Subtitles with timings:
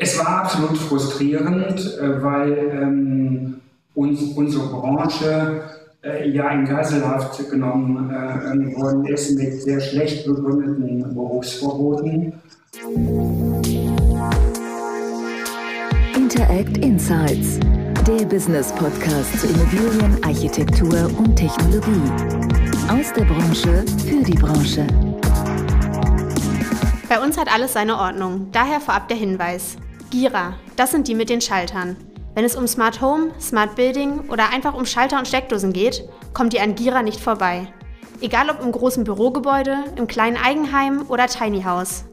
[0.00, 3.60] Es war absolut frustrierend, äh, weil ähm,
[3.94, 5.62] uns, unsere Branche
[6.02, 12.32] äh, ja in Geiselhaft genommen äh, worden ist mit sehr schlecht begründeten Berufsverboten.
[16.16, 17.60] Interact Insights,
[18.06, 22.10] der Business Podcast zu Immobilien, Architektur und Technologie.
[22.88, 24.86] Aus der Branche für die Branche.
[27.08, 29.76] Bei uns hat alles seine Ordnung, daher vorab der Hinweis.
[30.14, 31.96] Gira, das sind die mit den Schaltern.
[32.36, 36.54] Wenn es um Smart Home, Smart Building oder einfach um Schalter und Steckdosen geht, kommt
[36.54, 37.66] ihr an Gira nicht vorbei.
[38.20, 42.04] Egal ob im großen Bürogebäude, im kleinen Eigenheim oder Tiny House.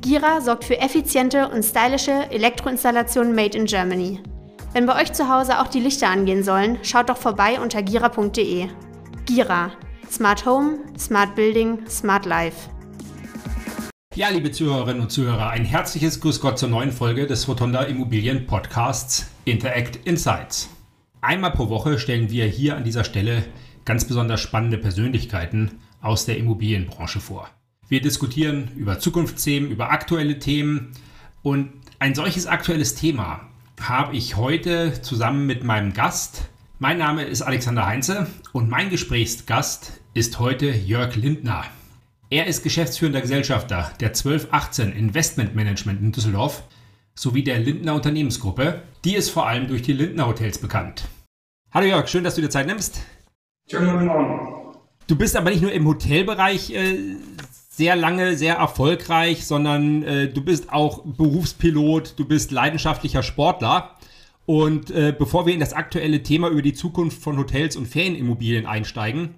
[0.00, 4.22] Gira sorgt für effiziente und stylische Elektroinstallationen made in Germany.
[4.72, 8.68] Wenn bei euch zu Hause auch die Lichter angehen sollen, schaut doch vorbei unter gira.de.
[9.26, 9.72] Gira.
[10.10, 12.70] Smart Home, Smart Building, Smart Life.
[14.16, 18.44] Ja, liebe Zuhörerinnen und Zuhörer, ein herzliches Grüß Gott zur neuen Folge des Rotonda Immobilien
[18.44, 20.68] Podcasts Interact Insights.
[21.20, 23.44] Einmal pro Woche stellen wir hier an dieser Stelle
[23.84, 27.50] ganz besonders spannende Persönlichkeiten aus der Immobilienbranche vor.
[27.86, 30.90] Wir diskutieren über Zukunftsthemen, über aktuelle Themen
[31.42, 33.42] und ein solches aktuelles Thema
[33.80, 36.50] habe ich heute zusammen mit meinem Gast.
[36.80, 41.64] Mein Name ist Alexander Heinze und mein Gesprächsgast ist heute Jörg Lindner.
[42.32, 46.62] Er ist geschäftsführender Gesellschafter der 1218 Investment Management in Düsseldorf
[47.16, 48.82] sowie der Lindner Unternehmensgruppe.
[49.04, 51.08] Die ist vor allem durch die Lindner Hotels bekannt.
[51.72, 53.02] Hallo Jörg, schön, dass du dir Zeit nimmst.
[53.68, 54.76] Schönen guten Morgen.
[55.08, 57.16] Du bist aber nicht nur im Hotelbereich äh,
[57.68, 63.96] sehr lange, sehr erfolgreich, sondern äh, du bist auch Berufspilot, du bist leidenschaftlicher Sportler.
[64.46, 68.66] Und äh, bevor wir in das aktuelle Thema über die Zukunft von Hotels und Ferienimmobilien
[68.66, 69.34] einsteigen,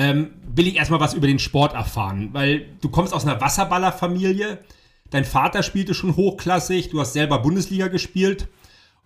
[0.00, 4.56] ähm, will ich erstmal was über den Sport erfahren, weil du kommst aus einer Wasserballerfamilie,
[5.10, 8.48] dein Vater spielte schon hochklassig, du hast selber Bundesliga gespielt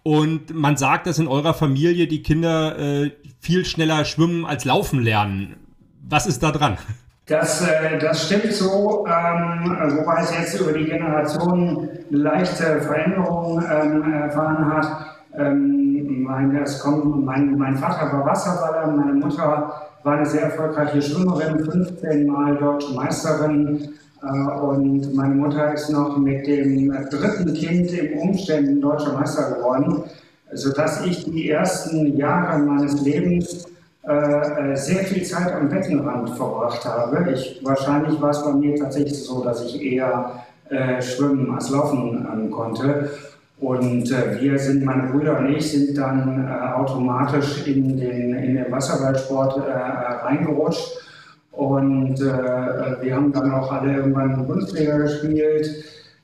[0.05, 5.03] und man sagt, dass in eurer Familie die Kinder äh, viel schneller schwimmen als laufen
[5.03, 5.56] lernen.
[6.08, 6.79] Was ist da dran?
[7.27, 14.13] Das, äh, das stimmt so, ähm, wobei es jetzt über die Generationen leichte Veränderungen ähm,
[14.13, 15.07] erfahren hat.
[15.36, 21.65] Ähm, mein, kommt, mein, mein Vater war Wasserballer, meine Mutter war eine sehr erfolgreiche Schwimmerin,
[21.65, 23.89] 15 Mal deutsche Meisterin.
[24.23, 30.05] Äh, und meine Mutter ist noch mit dem dritten Kind im Umständen deutscher Meister geworden,
[30.53, 33.67] sodass ich die ersten Jahre meines Lebens
[34.03, 37.33] äh, sehr viel Zeit am Beckenrand verbracht habe.
[37.33, 42.27] Ich, wahrscheinlich war es bei mir tatsächlich so, dass ich eher äh, schwimmen als laufen
[42.31, 43.11] ähm, konnte.
[43.64, 48.57] Und äh, wir sind, meine Brüder und ich, sind dann äh, automatisch in den, in
[48.57, 50.98] den Wasserballsport äh, reingerutscht.
[51.52, 55.83] Und äh, wir haben dann auch alle irgendwann Bundesliga gespielt.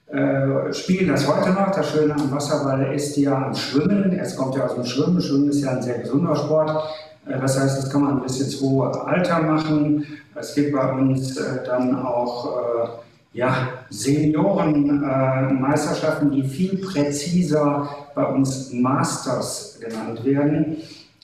[0.09, 1.75] Äh, spielen das heute noch.
[1.75, 4.19] Das Schöne am Wasserball ist ja am Schwimmen.
[4.21, 5.23] Es kommt ja aus dem Schwimmen.
[5.23, 6.91] Schwimmen ist ja ein sehr gesunder Sport.
[7.27, 10.07] Äh, das heißt, das kann man bis ins hohe Alter machen.
[10.35, 13.01] Es gibt bei uns dann auch
[13.33, 20.79] ja, Seniorenmeisterschaften, äh, die viel präziser bei uns Masters genannt werden.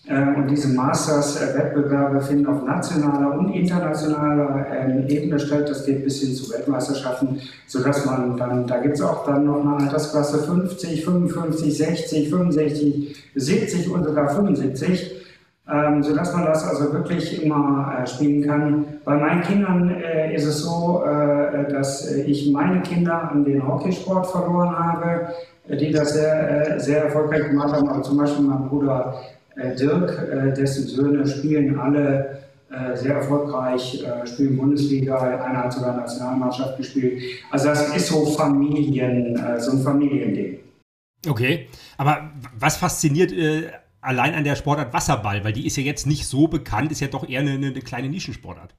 [0.09, 5.69] Äh, und diese Masters-Wettbewerbe finden auf nationaler und internationaler äh, Ebene statt.
[5.69, 9.67] Das geht bis hin zu Weltmeisterschaften, sodass man dann, da gibt es auch dann noch
[9.67, 15.26] eine Altersklasse 50, 55, 60, 65, 70 und sogar 75
[15.69, 18.85] ähm, sodass man das also wirklich immer äh, spielen kann.
[19.05, 24.29] Bei meinen Kindern äh, ist es so, äh, dass ich meine Kinder an den Hockeysport
[24.29, 25.29] verloren habe,
[25.69, 27.89] äh, die das sehr, äh, sehr erfolgreich gemacht haben.
[27.89, 29.21] Aber zum Beispiel mein Bruder
[29.57, 32.41] äh, Dirk, dessen Söhne spielen alle
[32.95, 37.23] sehr erfolgreich, spielen Bundesliga, einer hat sogar Nationalmannschaft gespielt.
[37.51, 40.59] Also das ist so Familien, so ein Familiending.
[41.27, 43.33] Okay, aber was fasziniert
[44.07, 47.09] allein an der Sportart Wasserball, weil die ist ja jetzt nicht so bekannt, ist ja
[47.09, 48.75] doch eher eine, eine kleine Nischensportart.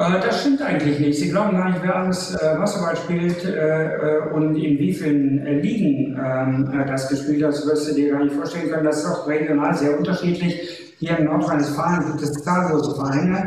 [0.00, 1.18] Äh, das stimmt eigentlich nicht.
[1.18, 6.18] Sie glauben gar nicht, wer alles äh, Wasserball spielt äh, und in wie vielen Ligen
[6.18, 7.52] ähm, das gespielt hat.
[7.52, 8.84] Das wirst du dir gar nicht vorstellen können.
[8.84, 10.94] Das ist auch regional sehr unterschiedlich.
[10.98, 13.46] Hier in Nordrhein-Westfalen gibt es zahllose Vereine.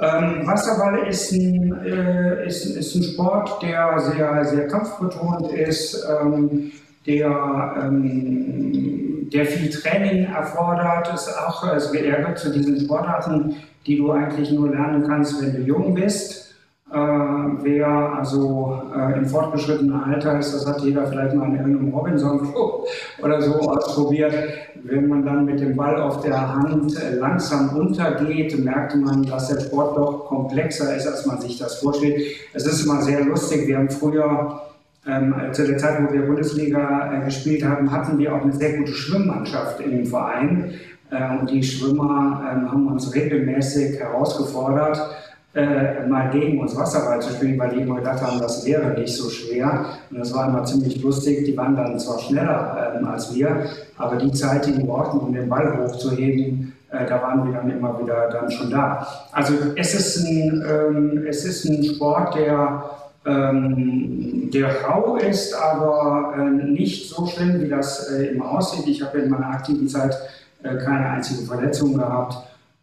[0.00, 1.72] Ähm, Wasserball ist ein,
[2.44, 6.72] ist, ist ein Sport, der sehr, sehr kampfbetont ist, ähm,
[7.06, 7.90] der
[9.32, 13.56] der viel Training erfordert, ist auch, er gehört zu diesen Sportarten,
[13.86, 16.54] die du eigentlich nur lernen kannst, wenn du jung bist.
[16.92, 21.92] Äh, wer also äh, im fortgeschrittenen Alter ist, das hat jeder vielleicht mal in irgendeinem
[21.92, 22.86] Robinson-Club
[23.22, 24.32] oder so ausprobiert.
[24.84, 29.48] Wenn man dann mit dem Ball auf der Hand äh, langsam untergeht, merkt man, dass
[29.48, 32.20] der Sport doch komplexer ist, als man sich das vorstellt.
[32.52, 33.66] Es ist immer sehr lustig.
[33.66, 34.60] Wir haben früher
[35.06, 38.78] Ähm, zu der Zeit, wo wir Bundesliga äh, gespielt haben, hatten wir auch eine sehr
[38.78, 40.74] gute Schwimmmannschaft im Verein.
[41.10, 44.98] Äh, und die Schwimmer äh, haben uns regelmäßig herausgefordert,
[45.54, 49.14] äh, mal gegen uns Wasserball zu spielen, weil die immer gedacht haben, das wäre nicht
[49.14, 49.84] so schwer.
[50.10, 51.44] Und das war immer ziemlich lustig.
[51.44, 53.66] Die waren dann zwar schneller ähm, als wir,
[53.98, 57.70] aber die Zeit, die die brauchten, um den Ball hochzuheben, äh, da waren wir dann
[57.70, 59.06] immer wieder dann schon da.
[59.32, 62.84] Also es ist ein, ähm, es ist ein Sport, der
[63.26, 68.86] ähm, der rau ist, aber äh, nicht so schlimm, wie das äh, immer aussieht.
[68.86, 70.14] Ich habe in meiner aktiven Zeit
[70.62, 72.36] äh, keine einzige Verletzung gehabt.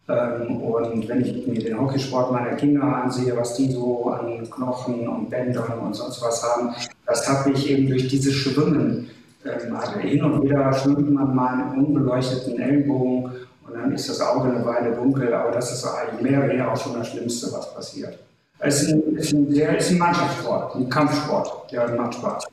[0.08, 5.06] Ähm, und wenn ich mir den Hockeysport meiner Kinder ansehe, was die so an Knochen
[5.08, 6.74] und Bändern und sonst was haben,
[7.06, 9.08] das habe ich eben durch dieses Schwimmen.
[9.44, 13.30] Ähm, also hin und wieder schwimmt man mal einen unbeleuchteten Ellenbogen
[13.66, 16.76] und dann ist das Auge eine Weile dunkel, aber das ist eigentlich mehr wäre auch
[16.76, 18.18] schon das Schlimmste, was passiert.
[18.64, 22.46] Es ist ein, ist ein, ist ein Mannschaftssport, ein Kampfsport, der macht Spaß.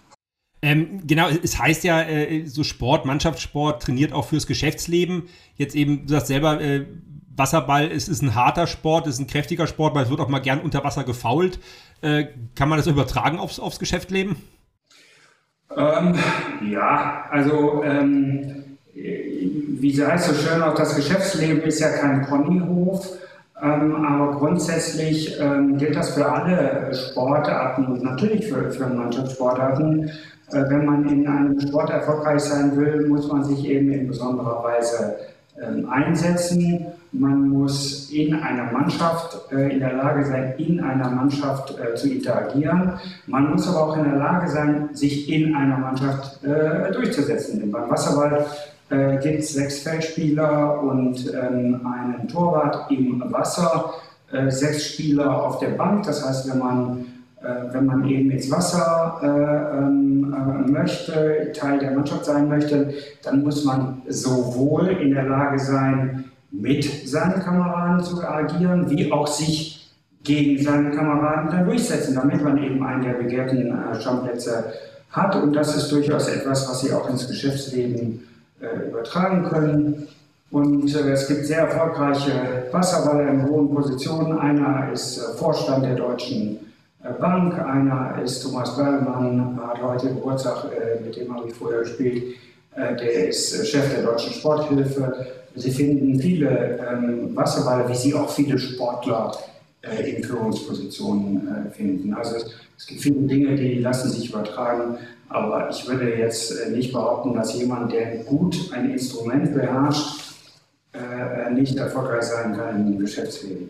[0.62, 5.30] Ähm, genau, es heißt ja, äh, so Sport, Mannschaftssport trainiert auch fürs Geschäftsleben.
[5.56, 6.86] Jetzt eben, du sagst selber, äh,
[7.36, 10.40] Wasserball ist, ist ein harter Sport, ist ein kräftiger Sport, weil es wird auch mal
[10.40, 11.60] gern unter Wasser gefault.
[12.02, 12.26] Äh,
[12.56, 14.36] kann man das übertragen aufs, aufs Geschäftsleben?
[15.78, 16.16] Ähm,
[16.70, 23.08] ja, also ähm, wie heißt so schön, auch das Geschäftsleben ist ja kein Ponyhof.
[23.62, 30.10] Ähm, aber grundsätzlich ähm, gilt das für alle Sportarten und natürlich für, für Mannschaftssportarten.
[30.52, 34.64] Äh, wenn man in einem Sport erfolgreich sein will, muss man sich eben in besonderer
[34.64, 35.18] Weise
[35.62, 36.86] ähm, einsetzen.
[37.12, 42.10] Man muss in einer Mannschaft äh, in der Lage sein, in einer Mannschaft äh, zu
[42.10, 42.94] interagieren.
[43.28, 46.40] Man muss aber auch in der Lage sein, sich in einer Mannschaft
[46.94, 47.60] durchzusetzen.
[47.60, 48.46] Denn beim Wasserball
[48.90, 53.94] äh, gibt es sechs Feldspieler und ähm, einen Torwart im Wasser,
[54.32, 56.04] äh, sechs Spieler auf der Bank.
[56.04, 57.06] Das heißt, wenn man,
[57.42, 62.94] äh, wenn man eben ins Wasser äh, ähm, äh, möchte, Teil der Mannschaft sein möchte,
[63.24, 69.28] dann muss man sowohl in der Lage sein, mit seinen Kameraden zu agieren, wie auch
[69.28, 69.94] sich
[70.24, 74.74] gegen seine Kameraden dann durchsetzen, damit man eben einen der begehrten äh, Stammplätze
[75.12, 75.36] hat.
[75.36, 78.24] Und das ist durchaus etwas, was sie auch ins Geschäftsleben
[78.88, 80.08] übertragen können.
[80.52, 84.38] Und äh, es gibt sehr erfolgreiche Wasserballer in hohen Positionen.
[84.40, 86.60] Einer ist äh, Vorstand der Deutschen
[87.22, 90.66] Bank, einer ist Thomas Bellmann, hat heute Geburtstag,
[91.02, 92.36] mit dem habe ich vorher gespielt.
[92.76, 95.28] Der ist Chef der Deutschen Sporthilfe.
[95.56, 99.32] Sie finden viele ähm, Wasserballer, wie Sie auch viele Sportler
[99.82, 102.14] in Führungspositionen finden.
[102.14, 102.38] Also
[102.78, 104.98] es gibt viele Dinge, die lassen sich übertragen
[105.30, 110.34] aber ich würde jetzt äh, nicht behaupten, dass jemand, der gut ein Instrument beherrscht,
[110.94, 113.70] äh, nicht erfolgreich sein kann im Geschäftsleben.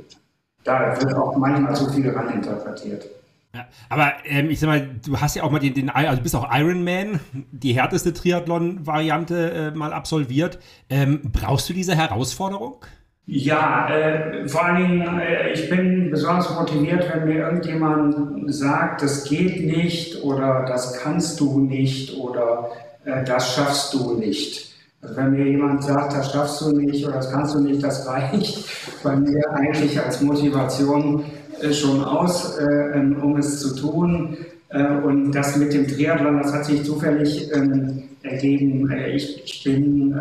[0.64, 3.06] Da wird auch manchmal zu viel ran interpretiert.
[3.54, 6.24] Ja, aber ähm, ich sag mal, du hast ja auch mal den, den also du
[6.24, 7.20] bist auch Ironman,
[7.52, 10.60] die härteste Triathlon-Variante äh, mal absolviert.
[10.90, 12.86] Ähm, brauchst du diese Herausforderung?
[13.31, 19.26] Ja, äh, vor allen Dingen, äh, ich bin besonders motiviert, wenn mir irgendjemand sagt, das
[19.26, 22.72] geht nicht oder das kannst du nicht oder
[23.06, 24.74] äh, das schaffst du nicht.
[25.04, 28.08] Also wenn mir jemand sagt, das schaffst du nicht oder das kannst du nicht, das
[28.08, 28.66] reicht
[29.04, 31.24] bei mir eigentlich als Motivation
[31.62, 32.64] äh, schon aus, äh,
[32.96, 34.38] ähm, um es zu tun.
[34.70, 38.92] Äh, und das mit dem Triathlon, das hat sich zufällig ähm, ergeben.
[39.14, 40.19] ich, ich bin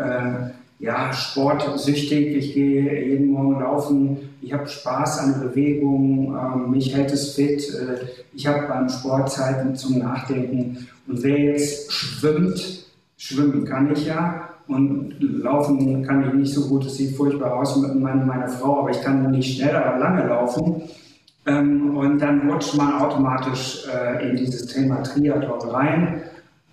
[0.79, 2.35] ja, sportsüchtig.
[2.37, 4.29] Ich gehe jeden Morgen laufen.
[4.41, 6.35] Ich habe Spaß an Bewegung.
[6.35, 7.61] Ähm, mich hält es fit.
[7.73, 10.87] Äh, ich habe beim Sport Zeiten zum Nachdenken.
[11.05, 12.85] Und wer jetzt schwimmt,
[13.17, 14.49] schwimmen kann ich ja.
[14.69, 16.85] Und laufen kann ich nicht so gut.
[16.85, 20.83] Es sieht furchtbar aus mit meiner Frau, aber ich kann nicht schnell, aber lange laufen.
[21.45, 26.21] Ähm, und dann rutscht man automatisch äh, in dieses Thema Triathlon rein.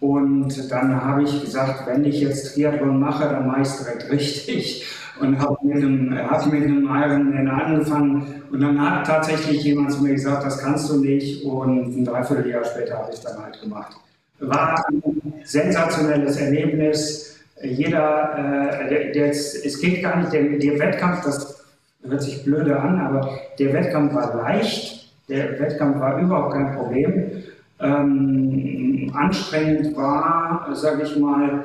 [0.00, 4.10] Und dann habe ich gesagt, wenn ich jetzt Triathlon mache, dann mache ich es direkt
[4.10, 4.86] richtig.
[5.20, 8.42] Und habe mit einem, hab mit einem Ironman angefangen.
[8.50, 11.44] Und dann hat tatsächlich jemand zu mir gesagt, das kannst du nicht.
[11.44, 13.96] Und ein Dreivierteljahr später habe ich es dann halt gemacht.
[14.40, 15.02] War ein
[15.44, 17.38] sensationelles Erlebnis.
[17.62, 21.64] Jeder, äh, der, es geht gar nicht, der, der Wettkampf, das
[22.06, 25.10] hört sich blöde an, aber der Wettkampf war leicht.
[25.30, 27.42] Der Wettkampf war überhaupt kein Problem
[27.80, 31.64] ähm, anstrengend war, sage ich mal,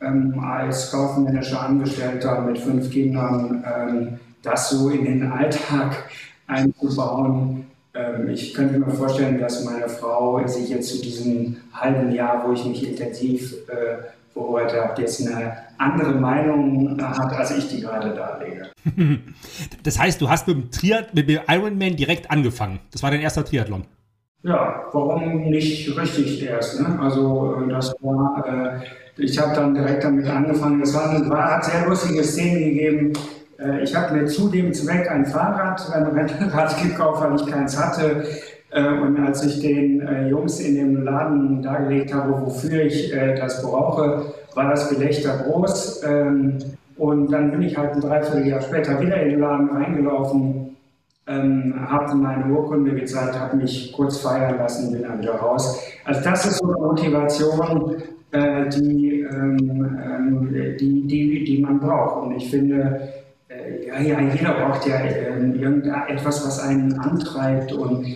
[0.00, 6.04] ähm, als kaufmännischer Angestellter mit fünf Kindern, ähm, das so in den Alltag
[6.46, 7.66] einzubauen.
[7.94, 12.52] Ähm, ich könnte mir vorstellen, dass meine Frau sich jetzt zu diesem halben Jahr, wo
[12.52, 18.14] ich mich intensiv äh, beobachtet habe, jetzt eine andere Meinung hat, als ich die gerade
[18.14, 18.70] darlege.
[19.82, 22.80] Das heißt, du hast mit dem, Triad mit dem Ironman direkt angefangen.
[22.92, 23.84] Das war dein erster Triathlon.
[24.42, 26.80] Ja, warum nicht richtig erst?
[26.80, 26.98] Ne?
[26.98, 30.80] Also äh, das war, äh, ich habe dann direkt damit angefangen.
[30.80, 33.12] Es war, war, hat sehr lustige Szenen gegeben.
[33.58, 37.78] Äh, ich habe mir zu dem Zweck ein Fahrrad, ein Rennrad gekauft, weil ich keins
[37.78, 38.24] hatte.
[38.70, 43.34] Äh, und als ich den äh, Jungs in dem Laden dargelegt habe, wofür ich äh,
[43.34, 46.02] das brauche, war das Gelächter groß.
[46.04, 46.56] Ähm,
[46.96, 50.69] und dann bin ich halt ein Dreivierteljahr später wieder in den Laden reingelaufen
[51.30, 55.80] ähm, habe meine Urkunde gezeigt, habe mich kurz feiern lassen, bin dann wieder raus.
[56.04, 62.26] Also das ist so eine Motivation, äh, die, ähm, ähm, die, die, die man braucht.
[62.26, 63.08] Und ich finde,
[63.48, 67.72] äh, ja, jeder braucht ja äh, irgendetwas, was einen antreibt.
[67.72, 68.06] Und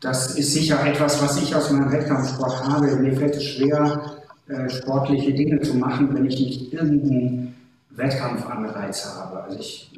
[0.00, 2.94] das ist sicher etwas, was ich aus meinem Wettkampfsport habe.
[2.96, 4.02] Mir fällt es schwer,
[4.48, 7.54] äh, sportliche Dinge zu machen, wenn ich nicht irgendeinen
[7.90, 9.42] Wettkampfanreiz habe.
[9.42, 9.92] Also ich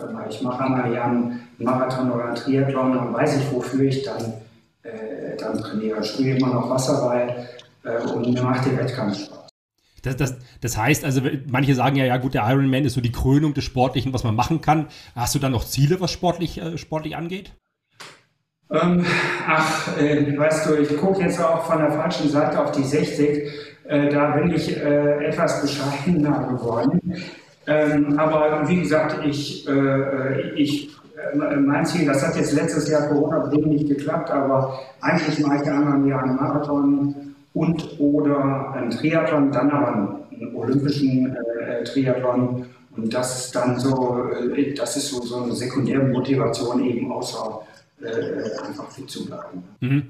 [0.00, 4.02] immer, ich mache einmal ja einen Marathon oder einen Triathlon, dann weiß ich, wofür ich
[4.02, 4.34] dann,
[4.82, 6.00] äh, dann trainiere.
[6.00, 7.48] Ich spiele immer noch Wasserball
[7.84, 9.38] äh, und mir macht der Wettkampf Spaß.
[10.02, 13.12] Das, das, das heißt, also manche sagen ja, ja gut, der Ironman ist so die
[13.12, 14.86] Krönung des Sportlichen, was man machen kann.
[15.14, 17.52] Hast du dann noch Ziele, was sportlich, äh, sportlich angeht?
[18.70, 19.04] Ähm,
[19.46, 23.50] ach, äh, weißt du, ich gucke jetzt auch von der falschen Seite auf die 60.
[23.88, 27.00] Äh, da bin ich äh, etwas bescheidener geworden.
[27.68, 33.08] Ähm, aber wie gesagt, ich, äh, ich, äh, mein Ziel, das hat jetzt letztes Jahr
[33.08, 38.90] Corona-bedingt nicht geklappt, aber eigentlich mache ich einmal im Jahr einen Marathon und oder einen
[38.90, 42.64] Triathlon, dann aber einen olympischen äh, Triathlon.
[42.96, 47.60] Und das ist dann so, äh, das ist so, so eine sekundäre Motivation eben außer
[48.00, 49.62] äh, einfach fit zu bleiben.
[49.80, 50.02] Mhm.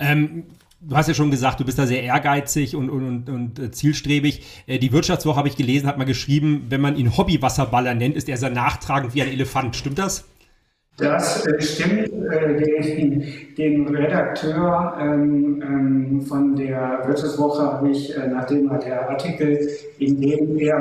[0.00, 0.44] Ähm,
[0.80, 3.70] Du hast ja schon gesagt, du bist da sehr ehrgeizig und, und, und, und äh,
[3.72, 4.62] zielstrebig.
[4.68, 8.28] Äh, die Wirtschaftswoche habe ich gelesen, hat mal geschrieben, wenn man ihn Hobbywasserballer nennt, ist
[8.28, 9.74] er sehr nachtragend wie ein Elefant.
[9.74, 10.24] Stimmt das?
[10.96, 12.08] Das äh, stimmt.
[12.12, 13.24] Den,
[13.56, 19.68] den, Redakteur ähm, ähm, von der Wirtschaftswoche habe ich, nachdem er der Artikel,
[19.98, 20.78] in dem er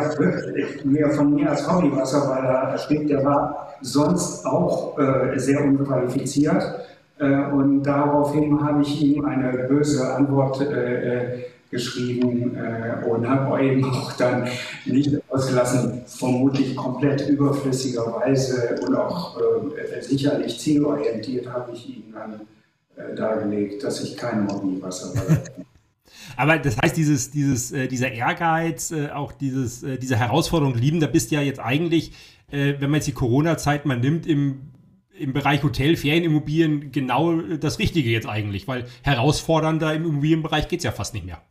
[0.83, 4.97] mehr von mir als Hobbywasserballer schrieb, der war sonst auch
[5.37, 6.63] sehr unqualifiziert.
[7.19, 12.57] Äh, und daraufhin habe ich ihm eine böse Antwort äh, äh, geschrieben
[13.09, 14.47] und habe eben auch dann
[14.86, 19.38] nicht ausgelassen, vermutlich komplett überflüssigerweise und auch
[20.00, 25.38] sicherlich zielorientiert habe ich ihm dann dargelegt, dass ich kein Hobbywasser war.
[26.38, 31.00] Aber das heißt, dieses, dieses, äh, dieser Ehrgeiz, äh, auch dieses, äh, diese Herausforderung lieben,
[31.00, 32.13] da bist du ja jetzt eigentlich,
[32.50, 34.62] wenn man jetzt die Corona-Zeit mal nimmt, im
[35.19, 40.83] im Bereich Hotel, Ferienimmobilien genau das Richtige jetzt eigentlich, weil herausfordernder im Immobilienbereich geht es
[40.83, 41.41] ja fast nicht mehr.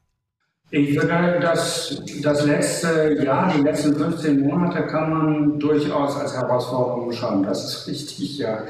[0.71, 7.13] Ich würde das, das letzte Jahr, die letzten 15 Monate kann man durchaus als Herausforderung
[7.13, 7.45] schauen.
[7.45, 8.65] Das ist richtig, ja.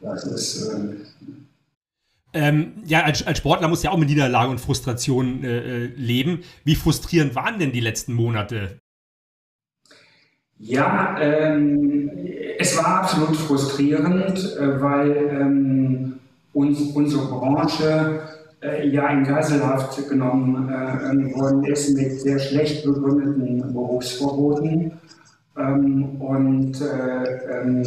[0.00, 0.72] Das ist.
[0.72, 0.94] Äh
[2.36, 6.42] ähm, ja, als, als, Sportler muss ja auch mit Niederlage und Frustration äh, äh leben.
[6.64, 8.78] Wie frustrierend waren denn die letzten Monate?
[10.58, 12.10] Ja, ähm,
[12.58, 16.14] es war absolut frustrierend, äh, weil ähm,
[16.52, 18.20] uns, unsere Branche
[18.62, 24.92] äh, ja in Geiselhaft genommen äh, worden ist mit sehr schlecht begründeten Berufsverboten.
[25.56, 27.82] Ähm, und äh, ähm,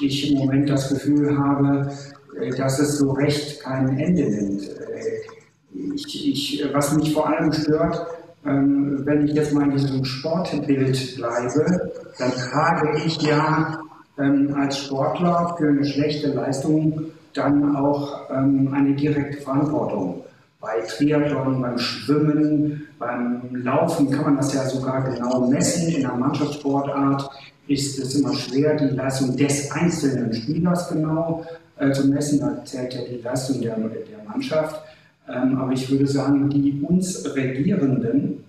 [0.00, 1.90] ich im Moment das Gefühl habe,
[2.38, 4.62] äh, dass es so recht kein Ende nimmt.
[4.62, 8.06] Äh, ich, ich, was mich vor allem stört,
[8.44, 13.78] ähm, wenn ich jetzt mal in diesem Sportbild bleibe, dann trage ich ja
[14.18, 20.22] ähm, als Sportler für eine schlechte Leistung dann auch ähm, eine direkte Verantwortung.
[20.60, 25.94] Bei Triathlon, beim Schwimmen, beim Laufen kann man das ja sogar genau messen.
[25.94, 27.30] In einer Mannschaftssportart
[27.68, 31.44] ist es immer schwer, die Leistung des einzelnen Spielers genau
[31.78, 32.40] äh, zu messen.
[32.40, 34.80] Da zählt ja die Leistung der, der Mannschaft.
[35.28, 38.44] Ähm, aber ich würde sagen, die uns Regierenden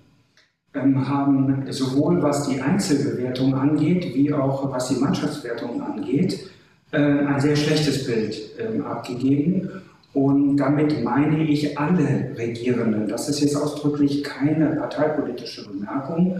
[0.74, 6.50] haben sowohl was die Einzelbewertung angeht, wie auch was die Mannschaftswertung angeht,
[6.92, 9.70] äh, ein sehr schlechtes Bild ähm, abgegeben.
[10.14, 13.08] Und damit meine ich alle Regierenden.
[13.08, 16.40] Das ist jetzt ausdrücklich keine parteipolitische Bemerkung,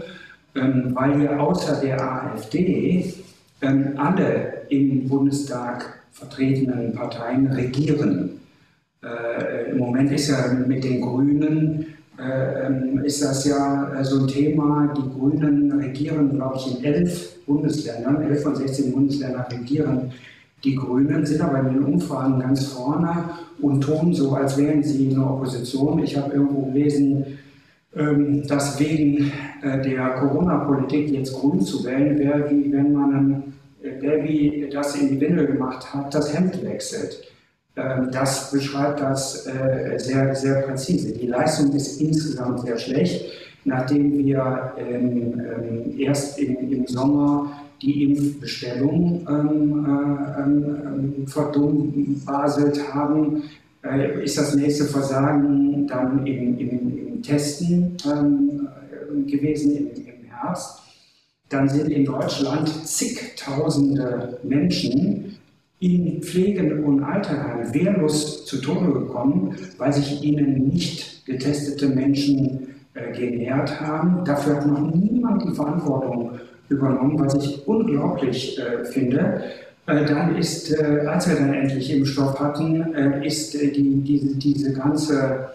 [0.54, 3.14] ähm, weil ja außer der AfD
[3.60, 8.40] alle im Bundestag vertretenen Parteien regieren.
[9.02, 14.20] Äh, Im Moment ist ja mit den Grünen äh, ähm, ist das ja äh, so
[14.20, 14.92] ein Thema.
[14.96, 20.12] Die Grünen regieren, glaube ich, in elf Bundesländern, elf von 16 Bundesländern regieren
[20.64, 25.04] die Grünen, sind aber in den Umfragen ganz vorne und tun so, als wären sie
[25.04, 26.02] in der Opposition.
[26.02, 27.38] Ich habe irgendwo gelesen,
[27.94, 29.32] ähm, dass wegen
[29.62, 33.44] äh, der Corona-Politik jetzt grün zu wählen wäre, wie wenn man
[34.02, 37.27] der wie das in die Windel gemacht hat, das Hemd wechselt.
[37.76, 41.12] Ähm, das beschreibt das äh, sehr, sehr präzise.
[41.12, 43.26] Die Leistung ist insgesamt sehr schlecht,
[43.64, 49.24] nachdem wir ähm, ähm, erst im Sommer die Impfbestellung
[51.26, 53.44] verdumbaselt haben,
[53.84, 57.96] äh, ist das nächste Versagen dann im, im, im Testen
[59.26, 60.80] gewesen im, im Herbst.
[61.48, 65.37] Dann sind in Deutschland zigtausende Menschen
[65.80, 73.12] in Pflegen- und Alterheimen wehrlos zu Tode gekommen, weil sich ihnen nicht getestete Menschen äh,
[73.12, 74.24] genährt haben.
[74.24, 76.32] Dafür hat noch niemand die Verantwortung
[76.68, 79.42] übernommen, was ich unglaublich äh, finde.
[79.86, 84.72] Äh, dann ist, äh, als wir dann endlich Impfstoff hatten, äh, ist die, diese, diese
[84.72, 85.48] ganze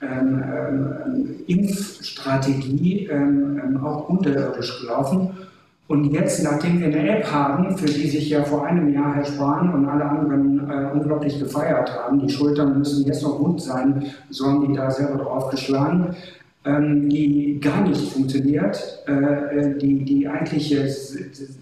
[0.00, 5.30] ähm, ähm, Impfstrategie ähm, ähm auch unterirdisch gelaufen.
[5.88, 9.24] Und jetzt, nachdem wir eine App haben, für die sich ja vor einem Jahr Herr
[9.24, 14.04] Spahn und alle anderen äh, unglaublich gefeiert haben, die Schultern müssen jetzt noch gut sein,
[14.28, 16.14] so haben die da selber draufgeschlagen,
[16.66, 19.02] ähm, die gar nicht funktioniert.
[19.08, 20.94] Äh, äh die, die eigentliche,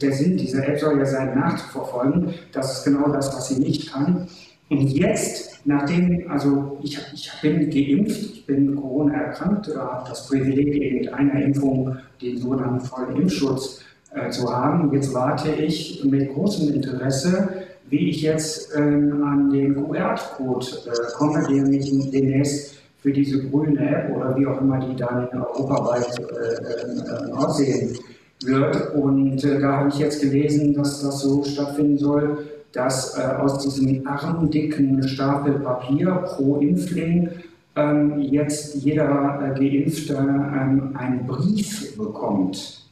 [0.03, 2.35] der Sinn dieser App soll ja sein, nachzuverfolgen.
[2.51, 4.27] Das ist genau das, was sie nicht kann.
[4.69, 10.75] Und jetzt, nachdem, also ich, ich bin geimpft, ich bin Corona erkrankt, habe das Privileg
[10.75, 14.93] eben einer Impfung den sogenannten vollen Impfschutz äh, zu haben.
[14.93, 17.49] Jetzt warte ich mit großem Interesse,
[17.89, 23.89] wie ich jetzt ähm, an den QR-Code äh, komme, der mich demnächst für diese grüne
[23.89, 27.97] App oder wie auch immer die dann europaweit äh, äh, aussehen
[28.45, 28.95] wird.
[28.95, 32.39] Und äh, da habe ich jetzt gelesen, dass das so stattfinden soll,
[32.73, 37.31] dass äh, aus diesem armdicken Stapel Papier pro Impfling
[37.77, 42.86] ähm, jetzt jeder Geimpfte ähm, einen Brief bekommt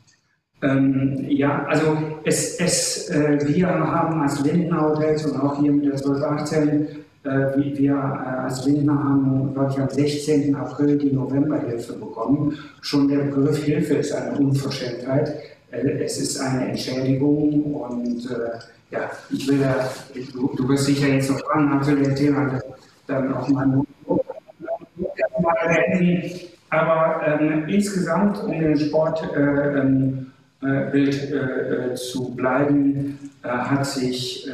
[0.64, 5.84] ähm, ja, also es, es, äh, wir haben als Lindner Hotels und auch hier mit
[5.84, 6.88] der 1218,
[7.24, 7.28] äh,
[7.78, 10.54] wir äh, als Lindner haben, glaube ich, am 16.
[10.54, 12.56] April die Novemberhilfe bekommen.
[12.80, 15.34] Schon der Begriff Hilfe ist eine Unverschämtheit.
[15.70, 18.58] Äh, es ist eine Entschädigung und äh,
[18.90, 19.90] ja, ich will da,
[20.32, 22.60] du, du wirst sicher jetzt noch fragen zu dem Thema,
[23.06, 23.84] dann auch mal
[26.70, 30.33] aber ähm, insgesamt um den Sport äh, ähm, äh,
[30.64, 34.48] Bild äh, äh, zu bleiben, hat sich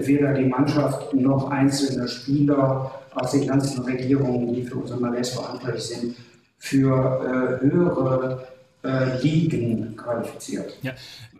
[0.00, 5.82] weder die Mannschaft noch einzelne Spieler aus den ganzen Regierungen, die für unser Malaise verantwortlich
[5.82, 6.16] sind,
[6.58, 8.46] für höhere
[9.22, 10.76] Ligen qualifiziert.
[10.82, 10.92] Ja.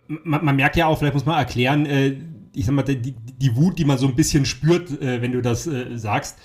[0.09, 1.87] Man, man, merkt ja auch, vielleicht muss man erklären,
[2.55, 5.69] ich sag mal, die, die, Wut, die man so ein bisschen spürt, wenn du das
[5.97, 6.39] sagst,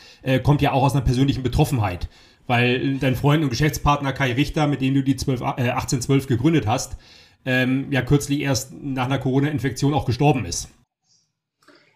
[0.44, 2.10] kommt ja auch aus einer persönlichen Betroffenheit.
[2.48, 6.98] Weil dein Freund und Geschäftspartner Kai Richter, mit dem du die 12, 1812 gegründet hast,
[7.46, 10.70] ähm, ja kürzlich erst nach einer Corona-Infektion auch gestorben ist.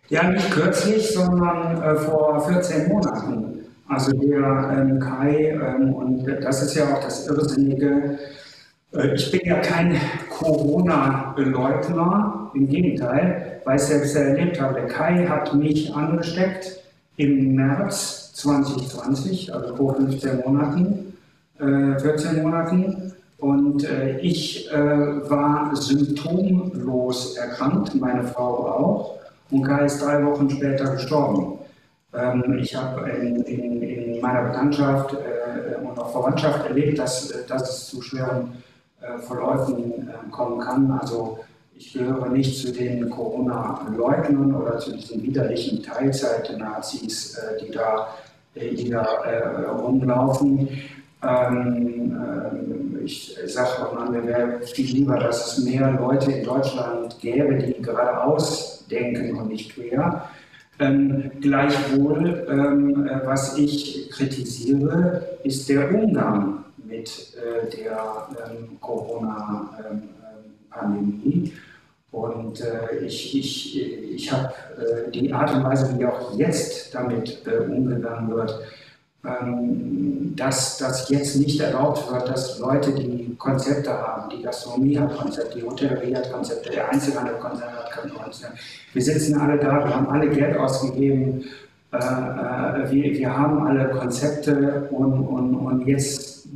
[0.09, 3.61] Ja, nicht kürzlich, sondern äh, vor 14 Monaten.
[3.87, 8.19] Also der ähm, Kai, ähm, und das ist ja auch das Irrsinnige,
[8.93, 14.75] äh, ich bin ja kein Corona-Leugner, im Gegenteil, weil ich selbst erlebt habe.
[14.75, 16.83] Der Kai hat mich angesteckt
[17.17, 21.17] im März 2020, also vor 15 Monaten,
[21.59, 23.12] äh, 14 Monaten.
[23.43, 29.19] Und äh, ich äh, war symptomlos erkrankt, meine Frau auch.
[29.51, 31.59] Und Kai ist drei Wochen später gestorben.
[32.13, 37.45] Ähm, ich habe in, in, in, meiner Bekanntschaft äh, und auch Verwandtschaft erlebt, dass, äh,
[37.45, 38.63] dass es zu schweren
[39.01, 40.89] äh, Verläufen äh, kommen kann.
[41.01, 41.39] Also
[41.75, 48.07] ich gehöre nicht zu den Corona-Leugnern oder zu diesen widerlichen Teilzeit-Nazis, die da,
[48.55, 49.03] die da
[49.81, 50.69] rumlaufen.
[51.23, 56.45] Ähm, äh, ich sage auch mal, mir wäre viel lieber, dass es mehr Leute in
[56.45, 60.29] Deutschland gäbe, die geradeaus denken und nicht quer.
[60.79, 71.53] Ähm, gleichwohl, ähm, äh, was ich kritisiere, ist der Umgang mit äh, der ähm, Corona-Pandemie.
[72.11, 73.81] Und äh, ich, ich,
[74.15, 78.59] ich habe äh, die Art und Weise, wie auch jetzt damit äh, umgegangen wird,
[80.35, 85.59] dass das jetzt nicht erlaubt wird, dass Leute, die Konzepte haben, die Gastronomie hat Konzepte,
[85.59, 88.57] die Hotellerie hat Konzepte, der Einzelhandel hat Konzepte.
[88.93, 91.45] Wir sitzen alle da, wir haben alle Geld ausgegeben,
[91.93, 96.47] äh, äh, wir, wir haben alle Konzepte und, und, und jetzt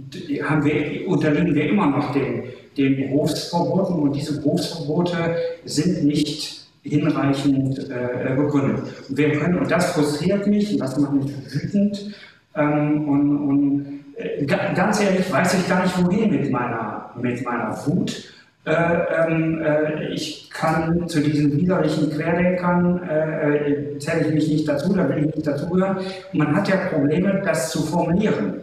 [0.44, 2.44] haben wir, unterliegen wir immer noch den,
[2.76, 8.84] den Berufsverboten und diese Berufsverbote sind nicht hinreichend äh, begründet.
[9.10, 12.16] Wir können, und das frustriert mich und das macht mich wütend,
[12.58, 17.76] ähm, und, und äh, ganz ehrlich weiß ich gar nicht, wohin mit meiner, mit meiner
[17.86, 18.34] Wut.
[18.68, 18.74] Äh,
[19.16, 25.08] ähm, äh, ich kann zu diesen widerlichen Querdenkern, äh, zähle ich mich nicht dazu, da
[25.08, 26.00] will ich nicht dazugehören.
[26.34, 28.62] Man hat ja Probleme, das zu formulieren.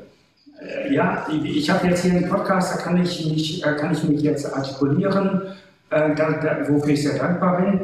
[0.90, 4.54] ja, ich habe jetzt hier einen Podcast, da kann ich, nicht, kann ich mich jetzt
[4.54, 5.42] artikulieren,
[5.90, 7.80] da, da, wofür ich sehr dankbar bin.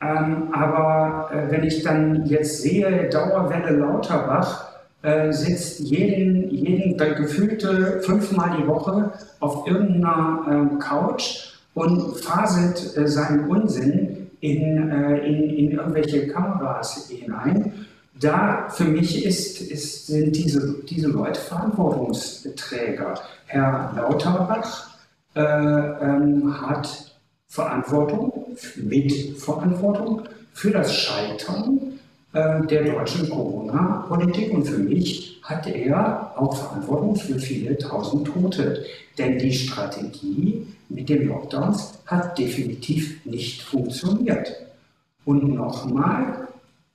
[0.00, 4.71] Ähm, aber wenn ich dann jetzt sehe, Dauerwelle Lauterbach,
[5.02, 13.08] äh, sitzt jeden, jeden gefühlte fünfmal die Woche auf irgendeiner äh, Couch und faselt äh,
[13.08, 17.86] seinen Unsinn in, äh, in, in irgendwelche Kameras hinein.
[18.20, 23.14] Da für mich ist, ist, sind diese, diese Leute Verantwortungsträger.
[23.46, 24.90] Herr Lauterbach
[25.34, 27.16] äh, ähm, hat
[27.48, 31.91] Verantwortung, Mitverantwortung für das Scheitern
[32.32, 38.84] äh, der deutschen Corona-Politik und für mich hat er auch Verantwortung für viele tausend Tote.
[39.18, 44.52] Denn die Strategie mit den Lockdowns hat definitiv nicht funktioniert.
[45.24, 46.48] Und nochmal,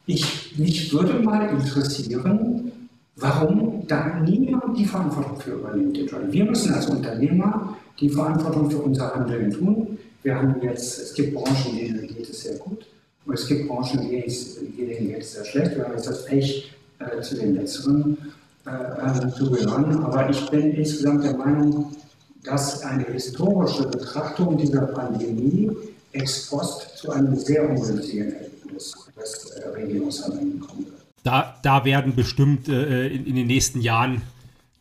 [0.06, 2.72] ich, mich würde mal interessieren,
[3.16, 6.00] warum da niemand die Verantwortung für übernimmt.
[6.32, 9.98] Wir müssen als Unternehmer die Verantwortung für unser Handeln tun.
[10.24, 12.86] Wir haben jetzt, es gibt Branchen, denen geht es sehr gut.
[13.34, 15.76] Es gibt Branchen, denen geht sehr schlecht.
[15.76, 18.18] Wir haben jetzt das Pech, äh, zu den letzteren
[18.66, 20.04] äh, äh, zu gehören.
[20.04, 21.96] Aber ich bin insgesamt der Meinung,
[22.44, 25.72] dass eine historische Betrachtung dieser Pandemie
[26.12, 30.98] ex post zu einem sehr ungünstigen Ergebnis des äh, Regierungshandelns kommen wird.
[31.24, 34.22] Da, da werden bestimmt äh, in, in, den nächsten Jahren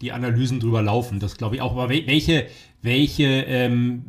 [0.01, 1.73] die Analysen drüber laufen, das glaube ich auch.
[1.73, 2.47] Aber welche,
[2.83, 4.05] welche ähm,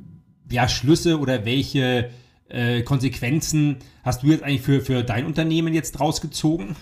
[0.50, 2.10] ja, Schlüsse oder welche
[2.49, 6.75] äh, Konsequenzen hast du jetzt eigentlich für, für dein Unternehmen jetzt rausgezogen?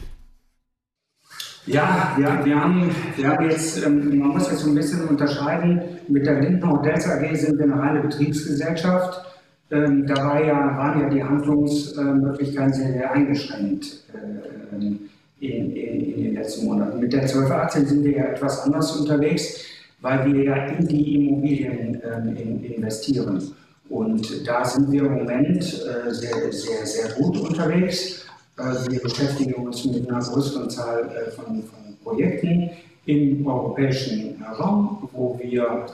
[1.68, 5.82] Ja, ja wir, haben, wir haben jetzt, ähm, man muss jetzt so ein bisschen unterscheiden,
[6.08, 9.26] mit der Lindner Hotels AG sind wir eine reine Betriebsgesellschaft.
[9.72, 16.24] Ähm, da war ja, waren ja die Handlungsmöglichkeiten sehr, sehr eingeschränkt äh, in, in, in,
[16.24, 17.00] den letzten Monaten.
[17.00, 19.66] Mit der 1218 sind wir ja etwas anders unterwegs,
[20.02, 23.42] weil wir ja in die Immobilien ähm, in, investieren.
[23.90, 28.26] Und da sind wir im Moment äh, sehr, sehr, sehr gut unterwegs.
[28.58, 32.72] Äh, wir beschäftigen uns mit einer größeren Zahl äh, von, von Projekten
[33.06, 35.86] im europäischen Raum, wo wir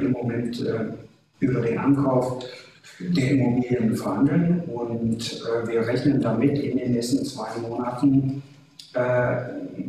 [0.00, 0.64] im Moment
[1.40, 2.42] über den Ankauf
[3.00, 4.62] der Immobilien verhandeln.
[4.68, 8.42] Und wir rechnen damit in den nächsten zwei Monaten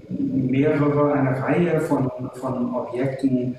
[0.10, 3.56] mehrere, eine Reihe von, von Objekten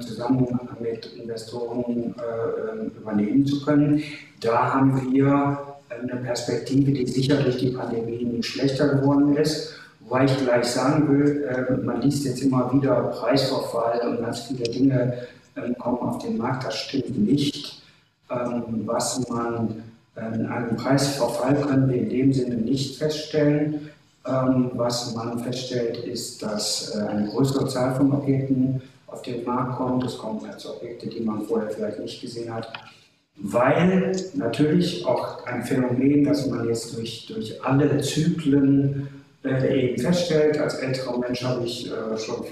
[0.00, 0.46] zusammen
[0.80, 4.02] mit Investoren äh, übernehmen zu können.
[4.40, 9.74] Da haben wir eine Perspektive, die sicher durch die Pandemie nicht schlechter geworden ist.
[10.00, 14.64] Wobei ich gleich sagen will, äh, man liest jetzt immer wieder Preisverfall und ganz viele
[14.64, 16.64] Dinge äh, kommen auf den Markt.
[16.64, 17.82] Das stimmt nicht.
[18.30, 19.82] Ähm, was man
[20.16, 23.90] ähm, einen Preisverfall können wir in dem Sinne nicht feststellen.
[24.26, 29.76] Ähm, was man feststellt, ist, dass äh, eine größere Zahl von Objekten auf den Markt
[29.76, 30.04] kommt.
[30.04, 32.68] Es kommen als Objekte, die man vorher vielleicht nicht gesehen hat
[33.40, 39.08] weil natürlich auch ein Phänomen, das man jetzt durch, durch alle Zyklen
[39.44, 40.58] äh, eben feststellt.
[40.58, 42.44] Als älterer Mensch habe ich äh, schon,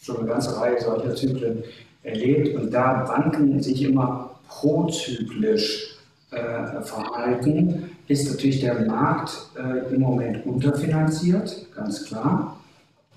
[0.00, 1.64] schon eine ganze Reihe solcher Zyklen
[2.02, 5.98] erlebt und da Banken sich immer prozyklisch
[6.30, 12.58] äh, verhalten, ist natürlich der Markt äh, im Moment unterfinanziert, ganz klar.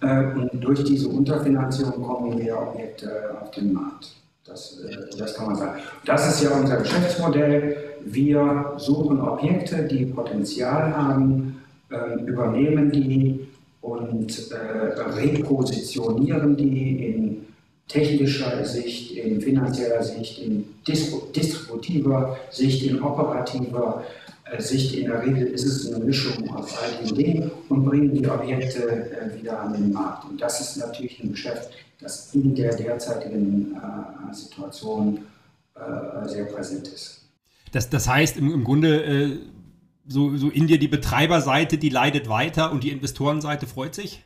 [0.02, 4.12] Äh, und durch diese Unterfinanzierung kommen mehr Objekte auf den Markt.
[4.46, 5.82] Das, äh, das kann man sagen.
[6.06, 7.78] Das ist ja unser Geschäftsmodell.
[8.06, 13.48] Wir suchen Objekte, die Potenzial haben, ähm, übernehmen die
[13.82, 17.46] und äh, repositionieren die in
[17.88, 24.96] technischer Sicht, in finanzieller Sicht, in distributiver Sicht, in operativer äh, Sicht.
[24.96, 29.32] In der Regel ist es eine Mischung aus all den Dingen und bringen die Objekte
[29.40, 30.26] wieder an den Markt.
[30.26, 35.20] Und das ist natürlich ein Geschäft, das in der derzeitigen äh, Situation
[35.76, 37.22] äh, sehr präsent ist.
[37.72, 39.40] Das, das heißt im, im Grunde, äh,
[40.08, 44.24] so, so in dir die Betreiberseite, die leidet weiter und die Investorenseite freut sich?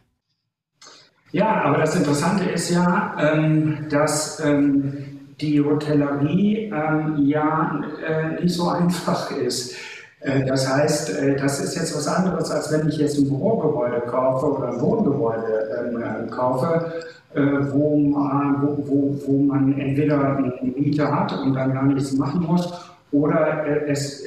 [1.32, 8.54] Ja, aber das Interessante ist ja, ähm, dass ähm, die Hotellerie ähm, ja äh, nicht
[8.54, 9.76] so einfach ist.
[10.22, 14.02] Äh, das heißt, äh, das ist jetzt was anderes, als wenn ich jetzt ein Bürogebäude
[14.02, 16.94] kaufe oder ein Wohngebäude ähm, kaufe
[17.36, 22.44] äh, wo, man, wo, wo, man entweder eine Miete hat und dann gar nichts machen
[22.44, 22.74] muss,
[23.12, 24.26] oder es,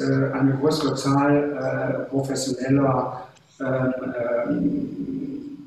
[0.00, 3.22] äh, eine größere Zahl professioneller
[3.60, 3.94] ähm,
[4.48, 4.88] ähm,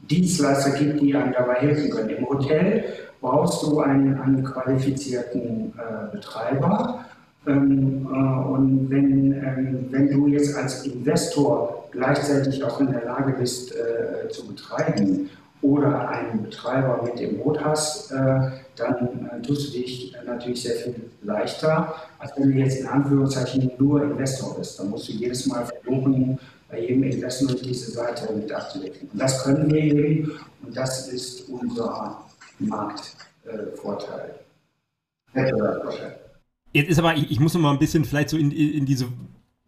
[0.10, 2.10] Dienstleister gibt, die einem dabei helfen können.
[2.10, 2.86] Im Hotel
[3.20, 5.74] brauchst du einen, einen qualifizierten
[6.14, 7.06] Betreiber
[7.54, 14.28] und wenn, ähm, wenn du jetzt als Investor gleichzeitig auch in der Lage bist äh,
[14.30, 15.30] zu betreiben
[15.62, 18.16] oder einen Betreiber mit im Boot hast, äh,
[18.76, 23.72] dann äh, tust du dich natürlich sehr viel leichter, als wenn du jetzt in Anführungszeichen
[23.78, 24.80] nur Investor bist.
[24.80, 26.38] Dann musst du jedes Mal versuchen,
[26.70, 29.10] bei jedem Investment diese Seite mit abzudecken.
[29.12, 30.32] Und das können wir eben
[30.64, 32.26] und das ist unser
[32.60, 34.36] Marktvorteil.
[35.34, 36.27] Wettbewerbsvorteil.
[36.74, 39.08] Jetzt ist aber, ich, ich muss noch mal ein bisschen vielleicht so in, in diese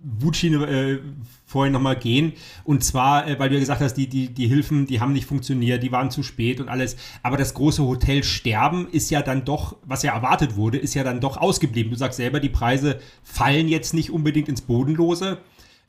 [0.01, 0.99] Wutschiene äh,
[1.45, 2.33] vorhin nochmal gehen.
[2.63, 5.25] Und zwar, äh, weil du ja gesagt hast, die, die, die Hilfen, die haben nicht
[5.25, 6.95] funktioniert, die waren zu spät und alles.
[7.21, 11.03] Aber das große Hotel Sterben ist ja dann doch, was ja erwartet wurde, ist ja
[11.03, 11.91] dann doch ausgeblieben.
[11.91, 15.39] Du sagst selber, die Preise fallen jetzt nicht unbedingt ins Bodenlose.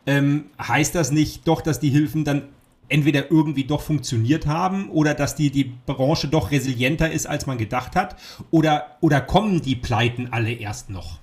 [0.06, 2.48] Ähm, heißt das nicht doch, dass die Hilfen dann
[2.90, 7.58] entweder irgendwie doch funktioniert haben oder dass die, die Branche doch resilienter ist, als man
[7.58, 8.16] gedacht hat?
[8.50, 11.20] Oder, oder kommen die Pleiten alle erst noch?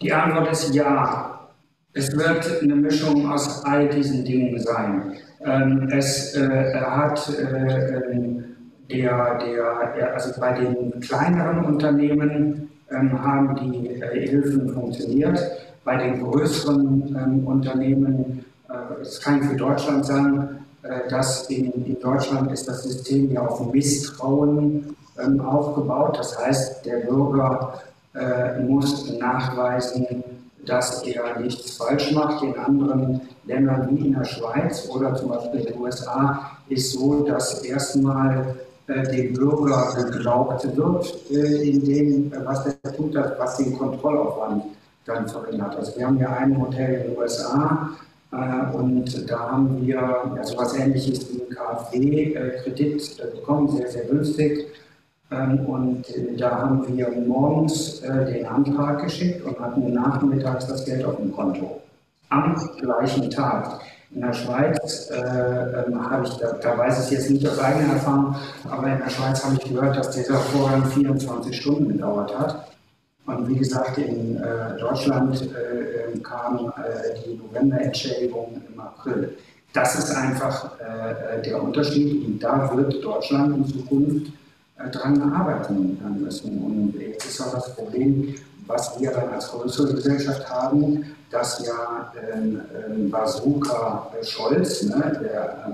[0.00, 1.40] Die Antwort ist ja.
[1.92, 5.12] Es wird eine Mischung aus all diesen Dingen sein.
[5.44, 8.44] Ähm, es äh, hat äh, ähm,
[8.90, 15.40] der, der, also bei den kleineren Unternehmen ähm, haben die äh, Hilfen funktioniert.
[15.84, 20.63] Bei den größeren ähm, Unternehmen, äh, das kann ich für Deutschland sagen, äh,
[21.08, 26.18] dass in, in, Deutschland ist das System ja auf Misstrauen ähm, aufgebaut.
[26.18, 27.80] Das heißt, der Bürger
[28.14, 30.22] äh, muss nachweisen,
[30.66, 32.42] dass er nichts falsch macht.
[32.42, 37.22] In anderen Ländern wie in der Schweiz oder zum Beispiel in den USA ist so,
[37.24, 43.56] dass erstmal äh, dem Bürger geglaubt wird äh, in dem, äh, was er tut, was
[43.56, 44.64] den Kontrollaufwand
[45.06, 45.76] dann verringert.
[45.76, 48.13] Also wir haben ja ein Hotel in den USA, äh,
[48.72, 54.66] und da haben wir ja, sowas ähnliches wie ein KfW-Kredit bekommen, sehr, sehr günstig.
[55.30, 60.84] Ähm, und äh, da haben wir morgens äh, den Antrag geschickt und hatten nachmittags das
[60.84, 61.80] Geld auf dem Konto.
[62.30, 63.80] Am gleichen Tag.
[64.10, 67.94] In der Schweiz äh, ähm, habe ich, da, da, weiß ich jetzt nicht aus eigener
[67.94, 68.36] Erfahrung,
[68.70, 72.73] aber in der Schweiz habe ich gehört, dass dieser Vorgang 24 Stunden gedauert hat.
[73.26, 79.36] Und wie gesagt, in äh, Deutschland äh, ähm, kam äh, die Novemberentschädigung im April.
[79.72, 84.32] Das ist einfach äh, der Unterschied und da wird Deutschland in Zukunft
[84.78, 86.58] äh, dran arbeiten müssen.
[86.62, 88.34] Und jetzt ist auch das Problem,
[88.66, 95.66] was wir dann als größere Gesellschaft haben, dass ja ähm, ähm, Bazooka Scholz, ne, der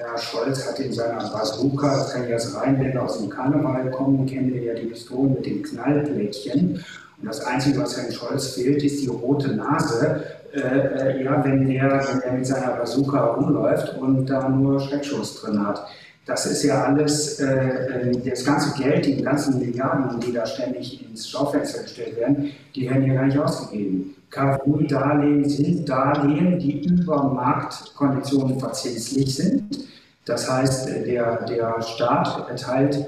[0.00, 4.24] Herr Scholz hat in seiner Bazooka, das kann ich als Rheinländer aus dem Karneval kommen,
[4.26, 6.82] kennen wir ja die Pistolen mit den Knallplättchen.
[7.20, 10.24] Und das Einzige, was Herrn Scholz fehlt, ist die rote Nase.
[10.52, 15.40] Äh, äh, ja, wenn der, wenn der mit seiner Bazooka rumläuft und da nur Schreckschuss
[15.42, 15.86] drin hat.
[16.30, 21.04] Das ist ja alles, äh, äh, das ganze Geld, die ganzen Milliarden, die da ständig
[21.04, 24.14] ins Schaufenster gestellt werden, die werden ja gar nicht ausgegeben.
[24.30, 29.88] KfW-Darlehen sind Darlehen, die über Marktkonditionen verzinslich sind.
[30.24, 33.04] Das heißt, der, der Staat erteilt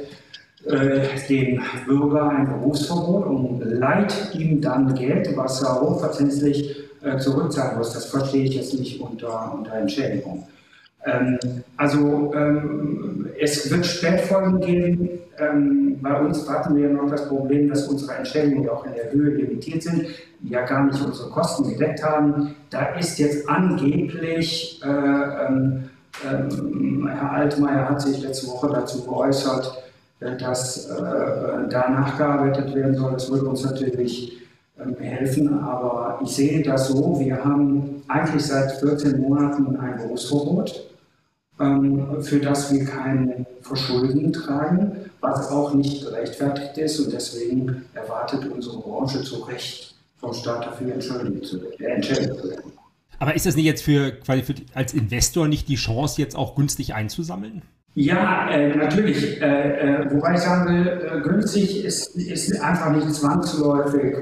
[0.66, 7.78] äh, dem Bürger ein Berufsverbot und leiht ihm dann Geld, was er hochverzinslich äh, zurückzahlen
[7.78, 7.92] muss.
[7.92, 10.44] Das verstehe ich jetzt nicht unter, unter Entschädigung.
[11.04, 11.38] Ähm,
[11.76, 15.08] also ähm, es wird Spätfolgen geben.
[15.38, 19.34] Ähm, bei uns hatten wir noch das Problem, dass unsere Entschädigungen auch in der Höhe
[19.34, 20.06] limitiert sind,
[20.40, 22.54] die ja gar nicht unsere Kosten gedeckt haben.
[22.70, 25.84] Da ist jetzt angeblich, äh, ähm,
[27.08, 29.82] Herr Altmaier hat sich letzte Woche dazu geäußert,
[30.20, 33.12] äh, dass äh, da nachgearbeitet werden soll.
[33.12, 34.38] Das würde uns natürlich
[34.98, 40.91] helfen, aber ich sehe das so, wir haben eigentlich seit 14 Monaten ein Berufsverbot
[42.20, 48.78] für das wir kein Verschulden tragen, was auch nicht gerechtfertigt ist und deswegen erwartet unsere
[48.78, 52.04] Branche zu Recht vom Staat dafür entschuldigt zu werden.
[53.18, 56.94] Aber ist das nicht jetzt für, für als Investor nicht die Chance, jetzt auch günstig
[56.94, 57.62] einzusammeln?
[57.94, 59.40] Ja, äh, natürlich.
[59.40, 64.16] Äh, äh, wobei ich sagen will, äh, günstig ist, ist einfach nicht zwangsläufig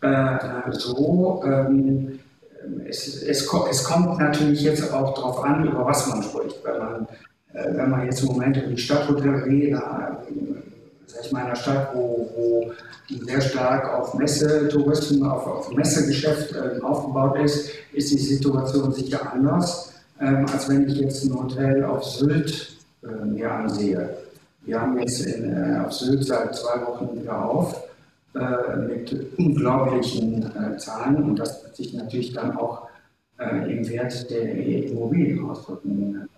[0.00, 0.38] äh,
[0.72, 1.42] so.
[1.44, 2.18] Ähm,
[2.88, 6.62] es, es, es, kommt natürlich jetzt auch darauf an, über was man spricht.
[6.64, 7.08] Wenn man,
[7.54, 9.76] äh, wenn man jetzt im Moment über die Stadthotellerie,
[11.06, 12.72] sag ich mal, in einer Stadt, wo, wo
[13.24, 19.92] sehr stark auf Messetourismus, auf, auf Messegeschäft äh, aufgebaut ist, ist die Situation sicher anders,
[20.20, 24.16] ähm, als wenn ich jetzt ein Hotel auf Sylt äh, mir ansehe.
[24.64, 27.91] Wir haben jetzt in, äh, auf Sylt seit zwei Wochen wieder auf äh,
[28.34, 32.88] mit unglaublichen äh, Zahlen und das wird sich natürlich dann auch
[33.38, 34.54] äh, im Wert der
[34.88, 36.28] Immobilien ausdrücken.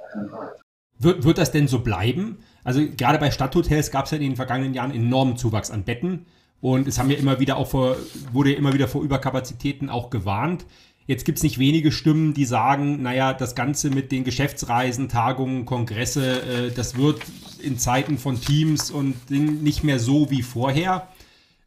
[0.99, 2.39] Wird, wird das denn so bleiben?
[2.65, 6.27] Also gerade bei Stadthotels gab es ja in den vergangenen Jahren enormen Zuwachs an Betten
[6.61, 7.97] Und es haben ja immer wieder auch vor,
[8.33, 10.67] wurde ja immer wieder vor Überkapazitäten auch gewarnt.
[11.07, 15.67] Jetzt gibt es nicht wenige Stimmen, die sagen, naja, das Ganze mit den Geschäftsreisen, Tagungen,
[15.67, 17.21] Kongresse, äh, das wird
[17.63, 21.09] in Zeiten von Teams und Dingen nicht mehr so wie vorher.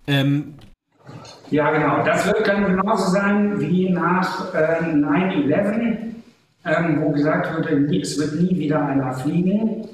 [0.07, 0.53] Ähm,
[1.49, 2.03] ja, genau.
[2.03, 5.97] Das wird dann genauso sein wie nach äh, 9-11,
[6.65, 9.87] ähm, wo gesagt wird, es wird nie wieder einer fliegen.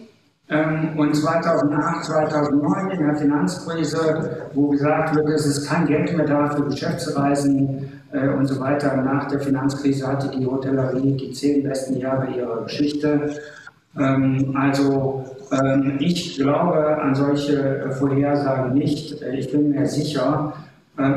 [0.49, 6.26] Ähm, und 2008, 2009 in der Finanzkrise, wo gesagt wird, es ist kein Geld mehr
[6.26, 8.95] da für Geschäftsreisen äh, und so weiter.
[8.97, 13.36] Nach der Finanzkrise hatte die Hotellerie die zehn besten Jahre ihrer Geschichte.
[13.97, 15.33] Ähm, also
[16.00, 19.22] ich glaube an solche Vorhersagen nicht.
[19.22, 20.54] Äh, ich bin mir sicher.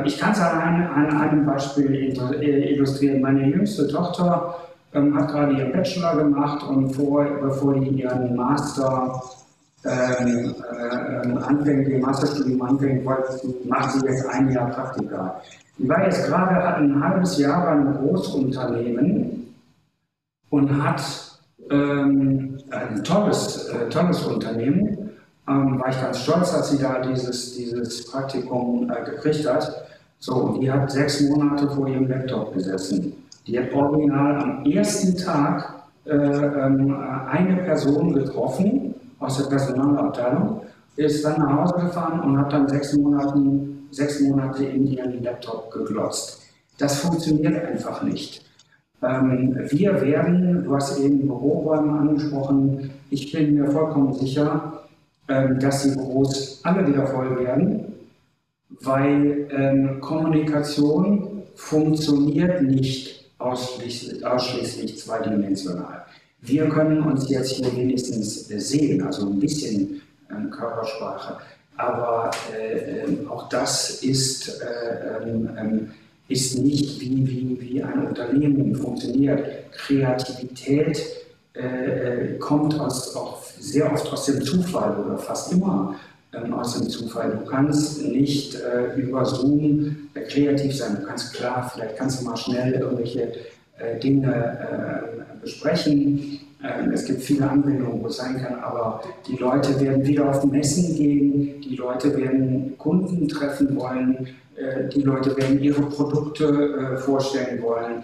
[0.05, 3.20] Ich kann es an, an einem Beispiel äh, illustrieren.
[3.20, 4.55] Meine jüngste Tochter
[4.94, 9.22] ähm, hat gerade ihren Bachelor gemacht und vor, bevor die ihren Master
[9.85, 15.40] ähm, äh, anfängt, ihr Masterstudium anfängt, macht sie jetzt ein Jahr Praktika.
[15.79, 19.55] Die war jetzt gerade, ein halbes Jahr bei einem Großunternehmen
[20.51, 21.03] und hat
[21.70, 25.11] ähm, ein tolles, äh, tolles Unternehmen.
[25.48, 29.87] Ähm, war ich ganz stolz, dass sie da dieses, dieses Praktikum äh, gekriegt hat.
[30.18, 33.12] So, und die hat sechs Monate vor ihrem Laptop gesessen.
[33.46, 36.96] Die hat original am ersten Tag äh, ähm,
[37.29, 40.62] eine Person getroffen aus der Personalabteilung,
[40.96, 45.70] ist dann nach Hause gefahren und hat dann sechs, Monaten, sechs Monate in ihren Laptop
[45.70, 46.42] geglotzt.
[46.79, 48.45] Das funktioniert einfach nicht.
[49.02, 54.85] Ähm, wir werden, du hast eben Büroräume angesprochen, ich bin mir vollkommen sicher,
[55.28, 57.92] ähm, dass die Büros alle wieder voll werden,
[58.80, 66.04] weil ähm, Kommunikation funktioniert nicht ausschließlich, ausschließlich zweidimensional.
[66.40, 70.00] Wir können uns jetzt hier wenigstens sehen, also ein bisschen
[70.50, 71.38] Körpersprache,
[71.76, 75.24] aber äh, auch das ist, äh,
[75.59, 75.90] ähm,
[76.28, 79.72] ist nicht, wie, wie, wie ein Unternehmen funktioniert.
[79.72, 81.02] Kreativität
[81.54, 85.94] äh, äh kommt aus, auch sehr oft aus dem Zufall oder fast immer
[86.32, 87.30] ähm, aus dem Zufall.
[87.30, 90.98] Du kannst nicht äh, über Zoom äh, kreativ sein.
[91.00, 93.32] Du kannst klar, vielleicht kannst du mal schnell irgendwelche
[93.78, 96.40] äh, Dinge äh, besprechen.
[96.62, 100.45] Ähm, es gibt viele Anwendungen, wo es sein kann, aber die Leute werden wieder auf
[100.45, 106.97] Messen gehen, die Leute werden Kunden treffen wollen, äh, die Leute werden ihre Produkte äh,
[106.97, 108.03] vorstellen wollen,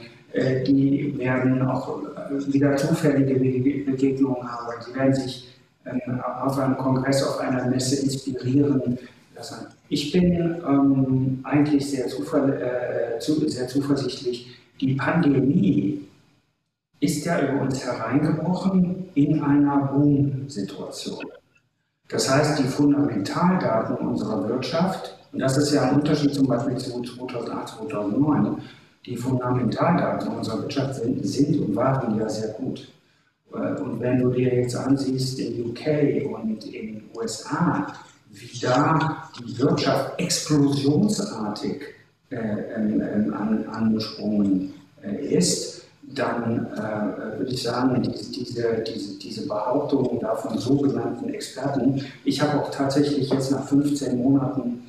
[0.66, 2.00] die werden auch
[2.46, 5.52] wieder zufällige Begegnungen haben, sie werden sich
[5.84, 8.98] ähm, auf einem Kongress, auf einer Messe inspirieren
[9.34, 9.66] lassen.
[9.88, 10.32] Ich bin
[10.66, 14.48] ähm, eigentlich sehr, zufall, äh, zu, sehr zuversichtlich.
[14.80, 16.02] Die Pandemie
[17.02, 21.24] ist ja über uns hereingebrochen in einer Boom-Situation.
[22.08, 27.02] Das heißt, die Fundamentaldaten unserer Wirtschaft, und das ist ja ein Unterschied zum Beispiel zu
[27.02, 28.56] 2008, 2009,
[29.04, 32.88] die Fundamentaldaten unserer Wirtschaft sind, sind und waren ja sehr gut.
[33.52, 37.92] Äh, und wenn du dir jetzt ansiehst in UK und in USA,
[38.30, 41.82] wie da die Wirtschaft explosionsartig
[42.30, 45.81] äh, ähm, an, angesprungen äh, ist,
[46.14, 52.60] dann äh, würde ich sagen, diese, diese, diese, Behauptungen da von sogenannten Experten, ich habe
[52.60, 54.82] auch tatsächlich jetzt nach 15 Monaten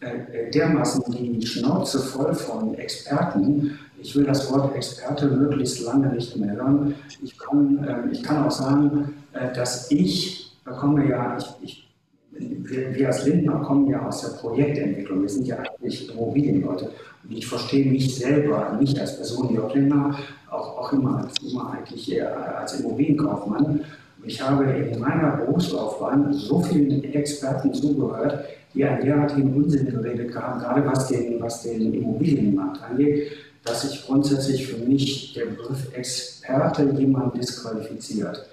[0.00, 6.36] äh, dermaßen die Schnauze voll von Experten, ich will das Wort Experte möglichst lange nicht
[6.36, 6.94] mehr hören.
[7.22, 11.88] Ich, komm, äh, ich kann auch sagen, äh, dass ich, da komme ja, ich, ich,
[12.32, 15.22] wir, wir, als Lindner kommen ja aus der Projektentwicklung.
[15.22, 16.90] Wir sind ja eigentlich Immobilienleute.
[17.28, 20.18] Ich verstehe mich selber, nicht als Person, Jörg Lindner,
[20.50, 23.84] auch, auch immer, immer eigentlich als Immobilienkaufmann.
[24.24, 30.60] Ich habe in meiner Berufslaufbahn so vielen Experten zugehört, die einen derartigen Unsinn geredet haben,
[30.60, 33.32] gerade was den, was den Immobilienmarkt angeht
[33.64, 38.46] dass sich grundsätzlich für mich der Begriff Experte jemand disqualifiziert.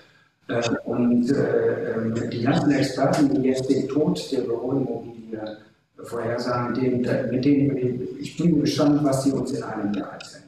[0.48, 5.58] Äh, und äh, die ganzen Experten, die jetzt den Tod der Büroimmobilie
[6.04, 6.74] vorhersagen,
[7.32, 10.44] mit denen ich bin gespannt, was sie uns in einem Jahr erzählen.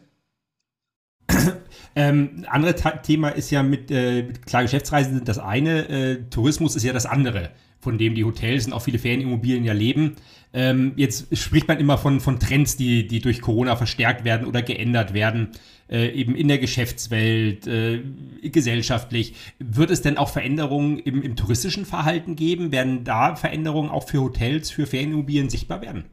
[1.94, 6.76] Ähm, andere Thema ist ja mit, äh, mit klar, Geschäftsreisen sind das eine, äh, Tourismus
[6.78, 7.50] ist ja das andere
[7.82, 10.16] von dem die Hotels und auch viele Ferienimmobilien ja leben.
[10.54, 14.62] Ähm, jetzt spricht man immer von, von Trends, die, die durch Corona verstärkt werden oder
[14.62, 15.50] geändert werden,
[15.90, 18.02] äh, eben in der Geschäftswelt, äh,
[18.44, 19.36] gesellschaftlich.
[19.60, 22.72] Wird es denn auch Veränderungen im, im touristischen Verhalten geben?
[22.72, 26.06] Werden da Veränderungen auch für Hotels, für Ferienimmobilien sichtbar werden?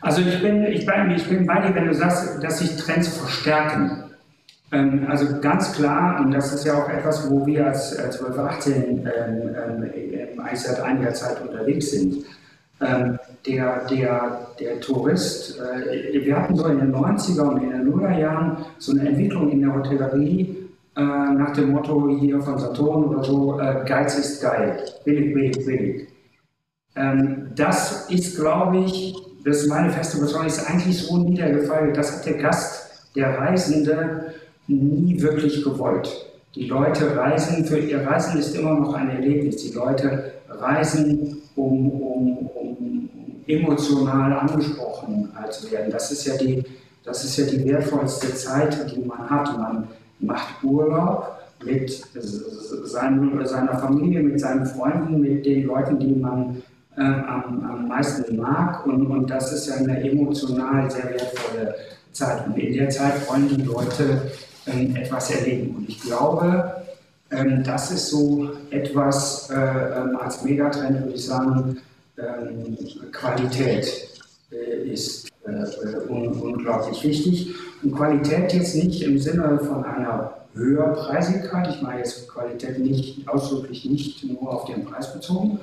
[0.00, 3.16] Also ich bin, ich bin, ich bin bei dir, wenn du sagst, dass sich Trends
[3.16, 4.04] verstärken.
[4.70, 9.06] Ähm, also ganz klar, und das ist ja auch etwas, wo wir als 1218 ähm,
[9.06, 12.24] ähm, eigentlich seit einiger Zeit unterwegs sind.
[12.80, 17.90] Ähm, der, der, der Tourist, äh, wir hatten so in den 90er und in den
[17.90, 23.24] Nullerjahren so eine Entwicklung in der Hotellerie äh, nach dem Motto hier von Saturn oder
[23.24, 26.08] so, äh, Geiz ist geil, billig, billig, billig.
[26.94, 29.14] Ähm, das ist, glaube ich,
[29.44, 31.94] das ist meine feste Überzeugung, ist eigentlich so niedergefallen.
[31.94, 34.34] Das hat der Gast, der Reisende,
[34.68, 36.26] nie wirklich gewollt.
[36.54, 39.56] Die Leute reisen, für ihr Reisen ist immer noch ein Erlebnis.
[39.56, 43.10] Die Leute reisen, um, um, um
[43.46, 45.90] emotional angesprochen zu werden.
[45.90, 46.62] Das ist, ja die,
[47.04, 49.58] das ist ja die wertvollste Zeit, die man hat.
[49.58, 49.88] Man
[50.20, 51.90] macht Urlaub mit
[52.84, 56.62] seinen, seiner Familie, mit seinen Freunden, mit den Leuten, die man
[56.96, 58.86] äh, am, am meisten mag.
[58.86, 61.74] Und, und das ist ja eine emotional sehr wertvolle
[62.12, 62.46] Zeit.
[62.46, 64.30] Und in der Zeit wollen die Leute
[64.68, 65.76] ähm, etwas erleben.
[65.76, 66.82] Und ich glaube,
[67.30, 71.78] ähm, das ist so etwas äh, ähm, als Megatrend, würde ich sagen,
[72.18, 72.76] ähm,
[73.12, 74.08] Qualität
[74.50, 77.54] äh, ist äh, un unglaublich wichtig.
[77.82, 83.84] Und Qualität jetzt nicht im Sinne von einer Höherpreisigkeit, ich meine jetzt Qualität nicht ausdrücklich
[83.84, 85.60] nicht nur auf den Preis bezogen,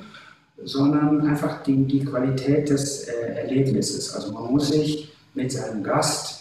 [0.64, 4.14] sondern einfach die, die Qualität des äh, Erlebnisses.
[4.16, 6.35] Also man muss sich mit seinem Gast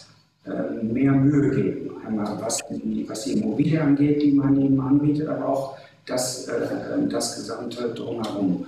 [0.81, 1.91] mehr Mühe geben.
[2.05, 7.07] Einmal was die, was die Immobilie angeht, die man ihm anbietet, aber auch das, äh,
[7.09, 8.65] das gesamte Drumherum.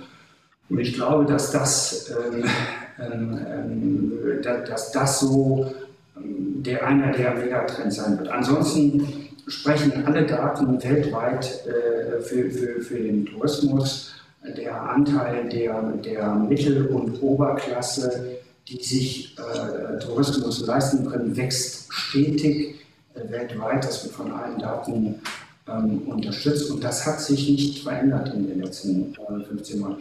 [0.68, 2.44] Und ich glaube, dass das, ähm,
[3.00, 4.12] ähm, ähm
[4.42, 5.72] dass das so
[6.16, 8.28] der, einer der Megatrends sein wird.
[8.28, 9.06] Ansonsten
[9.46, 14.14] sprechen alle Daten weltweit äh, für, für, für den Tourismus
[14.56, 18.37] der Anteil der, der Mittel- und Oberklasse,
[18.68, 22.76] die sich äh, Tourismus leisten können, wächst stetig
[23.14, 23.84] äh, weltweit.
[23.84, 25.16] Das wird von allen Daten
[25.66, 29.96] ähm, unterstützt und das hat sich nicht verändert in den letzten äh, 15 Jahren.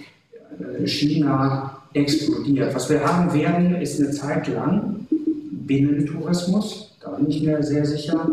[0.60, 2.76] Äh, China explodiert.
[2.76, 5.08] Was wir haben werden, ist eine Zeit lang
[5.52, 6.96] Binnentourismus.
[7.02, 8.30] Da bin ich mir sehr sicher.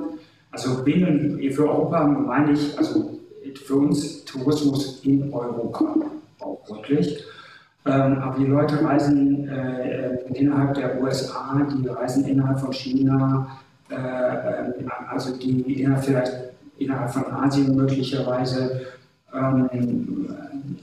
[0.50, 3.20] Also Binnen für Europa meine ich, also
[3.64, 5.96] für uns Tourismus in Europa
[6.40, 7.24] auch wirklich.
[7.86, 13.46] Ähm, aber die Leute reisen äh, innerhalb der USA, die reisen innerhalb von China,
[13.90, 16.32] äh, äh, also die innerhalb, vielleicht
[16.78, 18.86] innerhalb von Asien möglicherweise.
[19.34, 19.68] Ähm,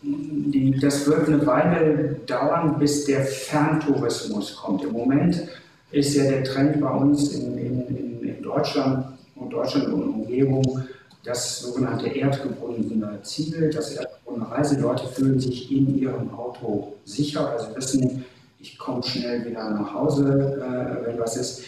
[0.03, 4.83] die, das wird eine Weile dauern, bis der Ferntourismus kommt.
[4.83, 5.47] Im Moment
[5.91, 10.83] ist ja der Trend bei uns in, in, in Deutschland und Deutschland und Umgebung
[11.23, 14.75] das sogenannte erdgebundene Ziel, das erdgebundene Reise.
[14.75, 18.25] Die Leute fühlen sich in ihrem Auto sicher, also wissen,
[18.59, 21.63] ich komme schnell wieder nach Hause, äh, wenn was ist.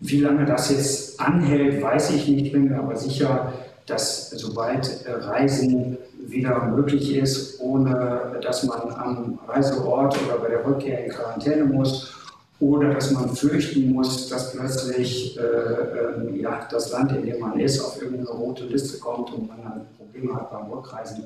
[0.00, 3.52] Wie lange das jetzt anhält, weiß ich nicht, bin mir aber sicher,
[3.86, 11.04] dass sobald Reisen wieder möglich ist, ohne dass man am Reiseort oder bei der Rückkehr
[11.04, 12.19] in Quarantäne muss
[12.60, 17.58] oder dass man fürchten muss, dass plötzlich äh, äh, ja, das Land, in dem man
[17.58, 21.24] ist, auf irgendeine rote Liste kommt und man dann Probleme hat beim Rückreisen.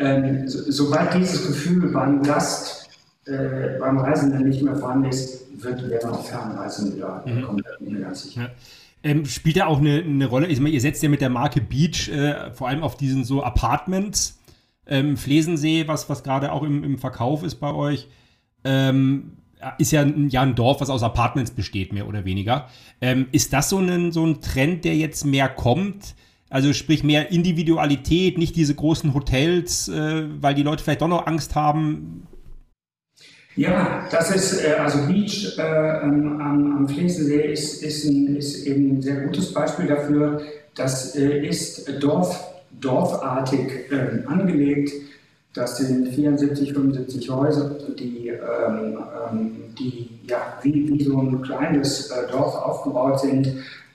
[0.00, 2.88] Ähm, so, sobald dieses Gefühl beim Gast,
[3.26, 7.42] äh, beim Reisenden nicht mehr vorhanden ist, wird werden auch Fernreisen wieder mhm.
[7.42, 8.42] komplett sicher.
[8.42, 8.50] Ja.
[9.04, 10.48] Ähm, spielt da auch eine, eine Rolle?
[10.48, 13.44] Ich meine, ihr setzt ja mit der Marke Beach äh, vor allem auf diesen so
[13.44, 14.40] Apartments,
[14.86, 18.08] ähm, Flesensee, was, was gerade auch im, im Verkauf ist bei euch.
[18.64, 19.37] Ähm,
[19.78, 22.68] ist ja ein, ja ein Dorf, was aus Apartments besteht, mehr oder weniger.
[23.00, 26.14] Ähm, ist das so ein, so ein Trend, der jetzt mehr kommt?
[26.50, 31.26] Also sprich mehr Individualität, nicht diese großen Hotels, äh, weil die Leute vielleicht doch noch
[31.26, 32.26] Angst haben?
[33.54, 38.92] Ja, das ist, äh, also Beach äh, am, am Flensensee ist, ist, ein, ist eben
[38.92, 40.42] ein sehr gutes Beispiel dafür.
[40.74, 44.92] Das äh, ist Dorf, dorfartig äh, angelegt
[45.58, 48.98] das sind 74, 75 Häuser, die, ähm,
[49.30, 53.52] ähm, die ja, wie, wie so ein kleines äh, Dorf aufgebaut sind,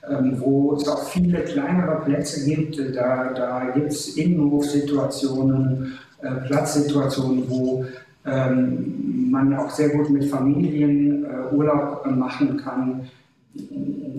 [0.09, 2.77] ähm, wo es auch viele kleinere Plätze gibt.
[2.95, 7.85] Da, da gibt es Innenhofsituationen, äh, Platzsituationen, wo
[8.25, 13.09] ähm, man auch sehr gut mit Familien äh, Urlaub machen kann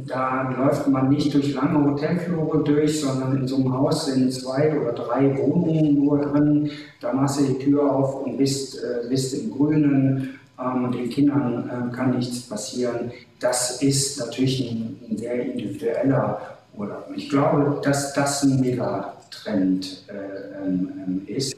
[0.06, 4.78] da läuft man nicht durch lange Hotelflure durch, sondern in so einem Haus sind zwei
[4.78, 6.70] oder drei Wohnungen nur drin.
[7.00, 10.38] Da machst du die Tür auf und bist, äh, bist im Grünen.
[10.58, 13.10] Ähm, den Kindern äh, kann nichts passieren.
[13.40, 16.40] Das ist natürlich ein, ein sehr individueller
[16.76, 17.10] Urlaub.
[17.16, 21.56] Ich glaube, dass das ein Megatrend äh, ähm, ist.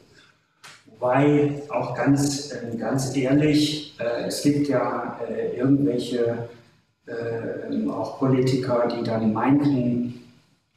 [0.87, 6.49] Wobei auch ganz, äh, ganz ehrlich, äh, es gibt ja äh, irgendwelche
[7.07, 10.22] äh, auch Politiker, die dann meinten,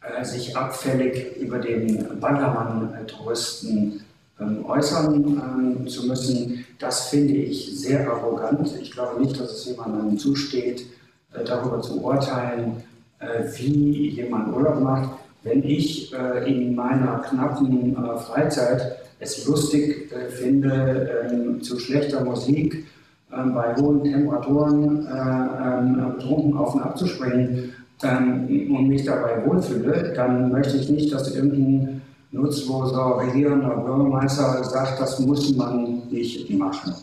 [0.01, 4.01] äh, sich abfällig über den Ballermann-Touristen
[4.39, 8.73] ähm, äußern ähm, zu müssen, das finde ich sehr arrogant.
[8.82, 10.86] Ich glaube nicht, dass es jemandem zusteht,
[11.34, 12.84] äh, darüber zu urteilen,
[13.19, 15.09] äh, wie jemand Urlaub macht.
[15.43, 22.23] Wenn ich äh, in meiner knappen äh, Freizeit es lustig äh, finde, ähm, zu schlechter
[22.23, 22.86] Musik
[23.30, 30.51] bei hohen Temperaturen ähm, betrunken auf und ab zu springen und mich dabei wohlfühle, dann
[30.51, 32.01] möchte ich nicht, dass irgendein
[32.32, 36.93] nutzloser regierender Bürgermeister sagt, das muss man nicht machen.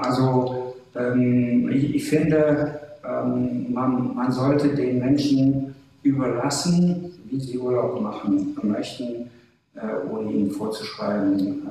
[0.00, 0.74] also
[1.70, 5.72] ich, finde, man, man sollte den Menschen
[6.02, 9.30] überlassen, wie sie Urlaub machen möchten,
[9.74, 11.66] äh, ohne ihnen vorzuschreiben,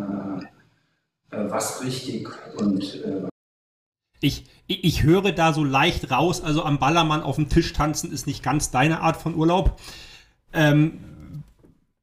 [1.32, 3.04] äh, äh, was richtig und
[4.22, 8.28] ich, ich höre da so leicht raus, also am Ballermann auf dem Tisch tanzen ist
[8.28, 9.80] nicht ganz deine Art von Urlaub.
[10.54, 11.00] Ähm,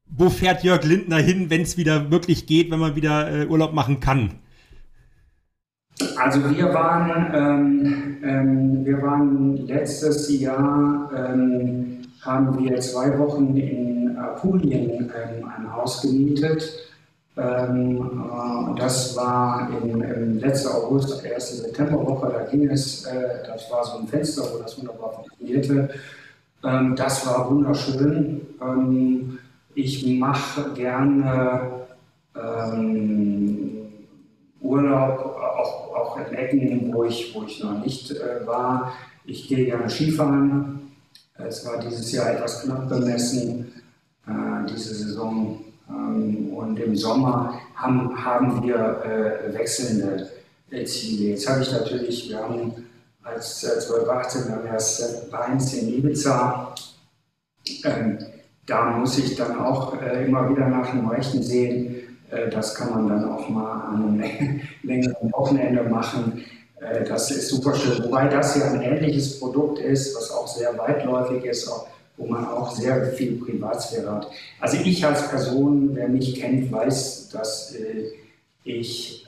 [0.05, 3.73] wo fährt Jörg Lindner hin, wenn es wieder wirklich geht, wenn man wieder äh, Urlaub
[3.73, 4.31] machen kann?
[6.17, 14.17] Also wir waren, ähm, ähm, wir waren letztes Jahr, ähm, haben wir zwei Wochen in
[14.17, 16.88] Apulien ähm, ein Haus gemietet.
[17.37, 17.97] Ähm,
[18.31, 23.99] äh, das war im, letzten August, erste Septemberwoche, da ging es, äh, das war so
[23.99, 25.89] ein Fenster, wo das wunderbar funktionierte.
[26.63, 28.41] Ähm, das war wunderschön.
[29.75, 31.61] ich mache gerne
[34.61, 38.93] Urlaub, auch, auch in Ecken, wo ich, wo ich noch nicht äh, war.
[39.25, 40.91] Ich gehe gerne Skifahren.
[41.35, 43.73] Es war dieses Jahr etwas knapp bemessen,
[44.27, 45.59] äh, diese Saison.
[45.89, 50.29] Ähm, und im Sommer haben, haben wir äh, wechselnde
[50.85, 51.31] Ziele.
[51.31, 52.85] Jetzt habe ich natürlich, wir haben
[53.23, 56.75] als äh, 12, 18 haben wir das Beins in Ibiza.
[57.83, 58.19] Ähm,
[58.65, 61.95] da muss ich dann auch äh, immer wieder nach dem Rechten sehen,
[62.29, 66.43] äh, das kann man dann auch mal an einem längeren Wochenende machen.
[67.09, 68.01] Das ist super schön.
[68.05, 71.69] Wobei das ja ein ähnliches Produkt ist, was auch sehr weitläufig ist,
[72.19, 74.29] wo man auch sehr viel Privatsphäre hat.
[74.59, 78.11] Also ich als Person, wer mich kennt, weiß, dass äh,
[78.63, 79.25] ich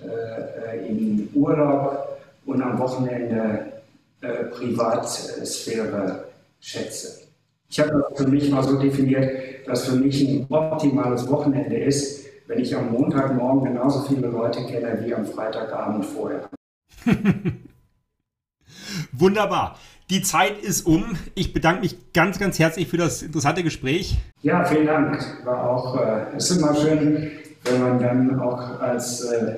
[0.87, 3.71] im Urlaub und am Wochenende
[4.51, 6.25] Privatsphäre
[6.59, 7.21] schätze.
[7.71, 12.25] Ich habe das für mich mal so definiert, dass für mich ein optimales Wochenende ist,
[12.47, 16.49] wenn ich am Montagmorgen genauso viele Leute kenne wie am Freitagabend vorher.
[19.13, 19.79] Wunderbar.
[20.11, 21.15] Die Zeit ist um.
[21.35, 24.17] Ich bedanke mich ganz, ganz herzlich für das interessante Gespräch.
[24.41, 25.17] Ja, vielen Dank.
[25.45, 27.31] War auch, äh, ist immer schön,
[27.63, 29.55] wenn man dann auch als äh,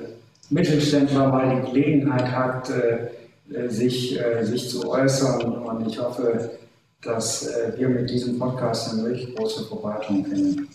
[0.50, 3.08] Mittelständler mal die Gelegenheit hat, äh,
[3.52, 5.42] äh sich, äh, sich zu äußern.
[5.42, 6.52] Und ich hoffe,
[7.02, 10.68] dass äh, wir mit diesem Podcast eine wirklich große Verbreitung finden.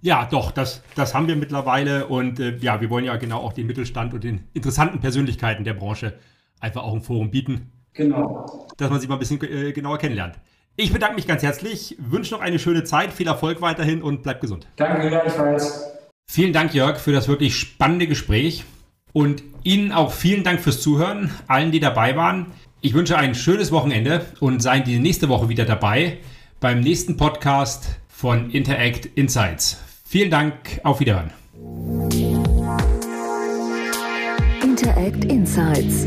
[0.00, 3.52] Ja, doch, das, das haben wir mittlerweile und äh, ja, wir wollen ja genau auch
[3.52, 6.14] den Mittelstand und den interessanten Persönlichkeiten der Branche
[6.60, 7.72] einfach auch ein Forum bieten.
[7.94, 8.66] Genau.
[8.76, 10.36] Dass man sie mal ein bisschen äh, genauer kennenlernt.
[10.76, 14.40] Ich bedanke mich ganz herzlich, wünsche noch eine schöne Zeit, viel Erfolg weiterhin und bleibt
[14.40, 14.66] gesund.
[14.76, 15.84] Danke gleichfalls.
[16.26, 18.64] Vielen Dank, Jörg, für das wirklich spannende Gespräch
[19.12, 22.46] und Ihnen auch vielen Dank fürs Zuhören, allen, die dabei waren.
[22.80, 26.18] Ich wünsche ein schönes Wochenende und seien die nächste Woche wieder dabei
[26.58, 29.78] beim nächsten Podcast von Interact Insights.
[30.04, 31.30] Vielen Dank, auf Wiederhören.
[34.62, 36.06] Interact Insights,